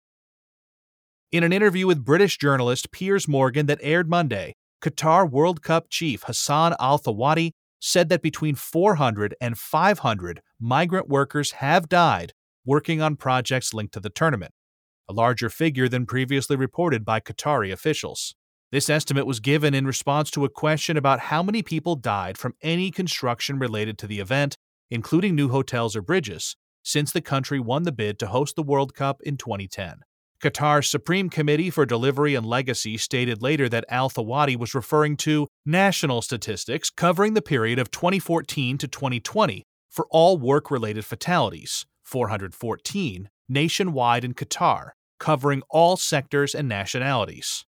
In 1.33 1.43
an 1.43 1.51
interview 1.51 1.85
with 1.85 2.05
British 2.05 2.37
journalist 2.37 2.93
Piers 2.93 3.27
Morgan 3.27 3.65
that 3.65 3.79
aired 3.81 4.09
Monday, 4.09 4.55
Qatar 4.81 5.29
World 5.29 5.61
Cup 5.61 5.89
chief 5.89 6.23
Hassan 6.23 6.73
Al 6.79 6.97
Thawadi 6.97 7.51
said 7.81 8.07
that 8.07 8.21
between 8.21 8.55
400 8.55 9.35
and 9.41 9.57
500 9.57 10.41
migrant 10.57 11.09
workers 11.09 11.51
have 11.51 11.89
died 11.89 12.31
working 12.65 13.01
on 13.01 13.17
projects 13.17 13.73
linked 13.73 13.93
to 13.95 13.99
the 13.99 14.09
tournament, 14.09 14.53
a 15.09 15.13
larger 15.13 15.49
figure 15.49 15.89
than 15.89 16.05
previously 16.05 16.55
reported 16.55 17.03
by 17.03 17.19
Qatari 17.19 17.71
officials. 17.73 18.33
This 18.71 18.89
estimate 18.89 19.25
was 19.25 19.41
given 19.41 19.73
in 19.73 19.85
response 19.85 20.31
to 20.31 20.45
a 20.45 20.49
question 20.49 20.95
about 20.95 21.19
how 21.19 21.43
many 21.43 21.61
people 21.61 21.97
died 21.97 22.37
from 22.37 22.55
any 22.61 22.89
construction 22.89 23.59
related 23.59 23.97
to 23.97 24.07
the 24.07 24.21
event, 24.21 24.55
including 24.89 25.35
new 25.35 25.49
hotels 25.49 25.93
or 25.93 26.01
bridges, 26.01 26.55
since 26.81 27.11
the 27.11 27.19
country 27.19 27.59
won 27.59 27.83
the 27.83 27.91
bid 27.91 28.17
to 28.19 28.27
host 28.27 28.55
the 28.55 28.63
World 28.63 28.93
Cup 28.93 29.21
in 29.23 29.35
2010. 29.35 29.99
Qatar's 30.41 30.89
Supreme 30.89 31.29
Committee 31.29 31.69
for 31.69 31.85
Delivery 31.85 32.33
and 32.33 32.45
Legacy 32.45 32.97
stated 32.97 33.41
later 33.41 33.67
that 33.67 33.83
Al 33.89 34.09
Thawadi 34.09 34.55
was 34.55 34.73
referring 34.73 35.17
to 35.17 35.49
national 35.65 36.21
statistics 36.21 36.89
covering 36.89 37.33
the 37.33 37.41
period 37.41 37.77
of 37.77 37.91
2014 37.91 38.77
to 38.77 38.87
2020 38.87 39.63
for 39.89 40.07
all 40.09 40.37
work 40.37 40.71
related 40.71 41.03
fatalities, 41.03 41.85
414, 42.03 43.29
nationwide 43.49 44.23
in 44.23 44.33
Qatar, 44.33 44.91
covering 45.19 45.61
all 45.69 45.97
sectors 45.97 46.55
and 46.55 46.69
nationalities. 46.69 47.65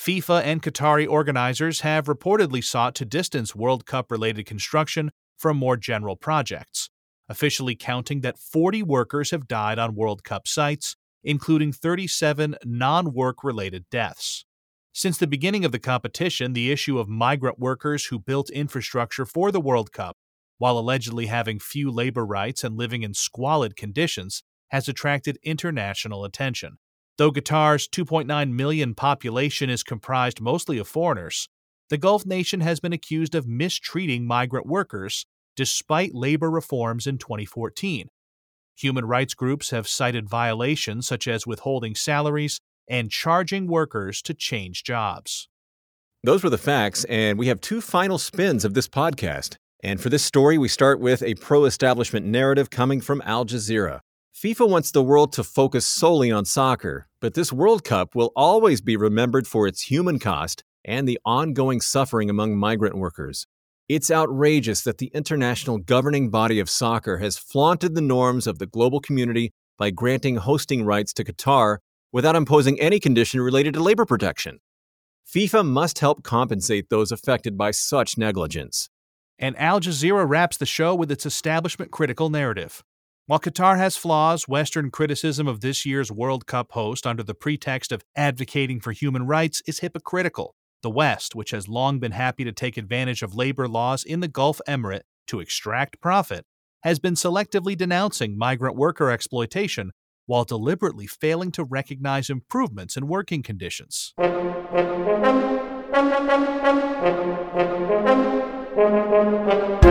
FIFA 0.00 0.42
and 0.44 0.62
Qatari 0.62 1.06
organizers 1.06 1.82
have 1.82 2.06
reportedly 2.06 2.64
sought 2.64 2.94
to 2.94 3.04
distance 3.04 3.54
World 3.54 3.84
Cup 3.84 4.10
related 4.10 4.46
construction 4.46 5.10
from 5.36 5.58
more 5.58 5.76
general 5.76 6.16
projects, 6.16 6.88
officially 7.28 7.76
counting 7.76 8.22
that 8.22 8.38
40 8.38 8.82
workers 8.82 9.30
have 9.30 9.46
died 9.46 9.78
on 9.78 9.94
World 9.94 10.24
Cup 10.24 10.48
sites, 10.48 10.96
including 11.22 11.70
37 11.70 12.56
non 12.64 13.12
work 13.12 13.44
related 13.44 13.84
deaths. 13.90 14.46
Since 14.94 15.18
the 15.18 15.26
beginning 15.26 15.66
of 15.66 15.72
the 15.72 15.78
competition, 15.78 16.54
the 16.54 16.72
issue 16.72 16.98
of 16.98 17.06
migrant 17.06 17.58
workers 17.58 18.06
who 18.06 18.18
built 18.18 18.48
infrastructure 18.48 19.26
for 19.26 19.52
the 19.52 19.60
World 19.60 19.92
Cup, 19.92 20.16
while 20.56 20.78
allegedly 20.78 21.26
having 21.26 21.58
few 21.58 21.90
labor 21.90 22.24
rights 22.24 22.64
and 22.64 22.74
living 22.74 23.02
in 23.02 23.12
squalid 23.12 23.76
conditions, 23.76 24.44
has 24.68 24.88
attracted 24.88 25.38
international 25.42 26.24
attention. 26.24 26.78
Though 27.20 27.32
Qatar's 27.32 27.86
2.9 27.86 28.52
million 28.52 28.94
population 28.94 29.68
is 29.68 29.82
comprised 29.82 30.40
mostly 30.40 30.78
of 30.78 30.88
foreigners, 30.88 31.50
the 31.90 31.98
Gulf 31.98 32.24
nation 32.24 32.60
has 32.60 32.80
been 32.80 32.94
accused 32.94 33.34
of 33.34 33.46
mistreating 33.46 34.26
migrant 34.26 34.66
workers 34.66 35.26
despite 35.54 36.14
labor 36.14 36.50
reforms 36.50 37.06
in 37.06 37.18
2014. 37.18 38.08
Human 38.78 39.04
rights 39.04 39.34
groups 39.34 39.68
have 39.68 39.86
cited 39.86 40.30
violations 40.30 41.06
such 41.06 41.28
as 41.28 41.46
withholding 41.46 41.94
salaries 41.94 42.58
and 42.88 43.10
charging 43.10 43.66
workers 43.66 44.22
to 44.22 44.32
change 44.32 44.82
jobs. 44.82 45.50
Those 46.24 46.42
were 46.42 46.48
the 46.48 46.56
facts, 46.56 47.04
and 47.04 47.38
we 47.38 47.48
have 47.48 47.60
two 47.60 47.82
final 47.82 48.16
spins 48.16 48.64
of 48.64 48.72
this 48.72 48.88
podcast. 48.88 49.56
And 49.84 50.00
for 50.00 50.08
this 50.08 50.24
story, 50.24 50.56
we 50.56 50.68
start 50.68 51.00
with 51.00 51.22
a 51.22 51.34
pro 51.34 51.66
establishment 51.66 52.24
narrative 52.24 52.70
coming 52.70 53.02
from 53.02 53.20
Al 53.26 53.44
Jazeera. 53.44 54.00
FIFA 54.42 54.70
wants 54.70 54.90
the 54.90 55.02
world 55.02 55.34
to 55.34 55.44
focus 55.44 55.84
solely 55.84 56.30
on 56.30 56.46
soccer, 56.46 57.06
but 57.20 57.34
this 57.34 57.52
World 57.52 57.84
Cup 57.84 58.14
will 58.14 58.32
always 58.34 58.80
be 58.80 58.96
remembered 58.96 59.46
for 59.46 59.66
its 59.66 59.82
human 59.82 60.18
cost 60.18 60.64
and 60.82 61.06
the 61.06 61.20
ongoing 61.26 61.82
suffering 61.82 62.30
among 62.30 62.56
migrant 62.56 62.96
workers. 62.96 63.46
It's 63.86 64.10
outrageous 64.10 64.80
that 64.84 64.96
the 64.96 65.10
international 65.12 65.76
governing 65.76 66.30
body 66.30 66.58
of 66.58 66.70
soccer 66.70 67.18
has 67.18 67.36
flaunted 67.36 67.94
the 67.94 68.00
norms 68.00 68.46
of 68.46 68.58
the 68.58 68.64
global 68.64 68.98
community 68.98 69.52
by 69.76 69.90
granting 69.90 70.36
hosting 70.36 70.86
rights 70.86 71.12
to 71.12 71.24
Qatar 71.24 71.76
without 72.10 72.34
imposing 72.34 72.80
any 72.80 72.98
condition 72.98 73.42
related 73.42 73.74
to 73.74 73.82
labor 73.82 74.06
protection. 74.06 74.60
FIFA 75.30 75.66
must 75.68 75.98
help 75.98 76.22
compensate 76.22 76.88
those 76.88 77.12
affected 77.12 77.58
by 77.58 77.72
such 77.72 78.16
negligence. 78.16 78.88
And 79.38 79.54
Al 79.58 79.80
Jazeera 79.80 80.26
wraps 80.26 80.56
the 80.56 80.64
show 80.64 80.94
with 80.94 81.10
its 81.12 81.26
establishment 81.26 81.90
critical 81.90 82.30
narrative. 82.30 82.82
While 83.30 83.38
Qatar 83.38 83.78
has 83.78 83.96
flaws, 83.96 84.48
Western 84.48 84.90
criticism 84.90 85.46
of 85.46 85.60
this 85.60 85.86
year's 85.86 86.10
World 86.10 86.46
Cup 86.46 86.72
host 86.72 87.06
under 87.06 87.22
the 87.22 87.32
pretext 87.32 87.92
of 87.92 88.02
advocating 88.16 88.80
for 88.80 88.90
human 88.90 89.24
rights 89.24 89.62
is 89.68 89.78
hypocritical. 89.78 90.56
The 90.82 90.90
West, 90.90 91.36
which 91.36 91.52
has 91.52 91.68
long 91.68 92.00
been 92.00 92.10
happy 92.10 92.42
to 92.42 92.50
take 92.50 92.76
advantage 92.76 93.22
of 93.22 93.36
labor 93.36 93.68
laws 93.68 94.02
in 94.02 94.18
the 94.18 94.26
Gulf 94.26 94.60
Emirate 94.66 95.02
to 95.28 95.38
extract 95.38 96.00
profit, 96.00 96.44
has 96.82 96.98
been 96.98 97.14
selectively 97.14 97.76
denouncing 97.76 98.36
migrant 98.36 98.74
worker 98.74 99.12
exploitation 99.12 99.92
while 100.26 100.42
deliberately 100.42 101.06
failing 101.06 101.52
to 101.52 101.62
recognize 101.62 102.30
improvements 102.30 102.96
in 102.96 103.06
working 103.06 103.44
conditions. 103.44 104.12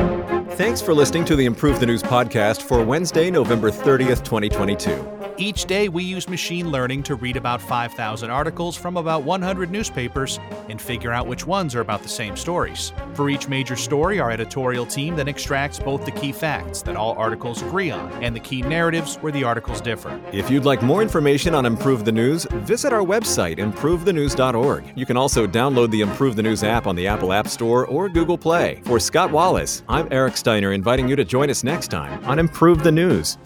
Thanks 0.60 0.82
for 0.82 0.94
listening 0.94 1.24
to 1.24 1.38
the 1.38 1.46
Improve 1.46 1.80
the 1.80 1.86
News 1.86 2.04
podcast 2.04 2.64
for 2.64 2.84
Wednesday, 2.84 3.32
November 3.32 3.72
30th, 3.72 4.26
2022. 4.26 5.19
Each 5.40 5.64
day, 5.64 5.88
we 5.88 6.04
use 6.04 6.28
machine 6.28 6.70
learning 6.70 7.04
to 7.04 7.16
read 7.16 7.38
about 7.38 7.62
5,000 7.62 8.30
articles 8.30 8.76
from 8.76 8.98
about 8.98 9.24
100 9.24 9.72
newspapers 9.72 10.38
and 10.68 10.82
figure 10.82 11.14
out 11.14 11.28
which 11.28 11.48
ones 11.48 11.74
are 11.76 11.80
about 11.80 12.04
the 12.04 12.10
same 12.10 12.36
stories. 12.36 12.92
For 13.14 13.30
each 13.30 13.48
major 13.48 13.78
story, 13.78 14.20
our 14.20 14.32
editorial 14.32 14.86
team 14.86 15.16
then 15.16 15.30
extracts 15.30 15.80
both 15.80 16.04
the 16.04 16.12
key 16.12 16.34
facts 16.34 16.82
that 16.82 16.98
all 16.98 17.14
articles 17.14 17.62
agree 17.62 17.90
on 17.90 18.12
and 18.22 18.36
the 18.36 18.42
key 18.42 18.62
narratives 18.64 19.16
where 19.22 19.32
the 19.32 19.46
articles 19.46 19.80
differ. 19.80 20.20
If 20.34 20.50
you'd 20.50 20.66
like 20.66 20.82
more 20.82 21.02
information 21.02 21.56
on 21.56 21.66
Improve 21.66 22.04
the 22.04 22.12
News, 22.12 22.44
visit 22.52 22.92
our 22.92 23.06
website, 23.06 23.60
improvethenews.org. 23.60 24.92
You 24.94 25.06
can 25.06 25.16
also 25.16 25.48
download 25.48 25.90
the 25.92 26.02
Improve 26.02 26.36
the 26.36 26.44
News 26.44 26.66
app 26.66 26.86
on 26.86 26.98
the 26.98 27.08
Apple 27.08 27.32
App 27.32 27.48
Store 27.48 27.86
or 27.86 28.10
Google 28.10 28.38
Play. 28.38 28.82
For 28.84 29.00
Scott 29.00 29.32
Wallace, 29.32 29.84
I'm 29.88 30.10
Eric 30.12 30.36
Steiner, 30.36 30.74
inviting 30.74 31.08
you 31.08 31.16
to 31.16 31.24
join 31.24 31.50
us 31.50 31.64
next 31.64 31.88
time 31.88 32.22
on 32.26 32.40
Improve 32.40 32.84
the 32.84 32.92
News. 32.92 33.38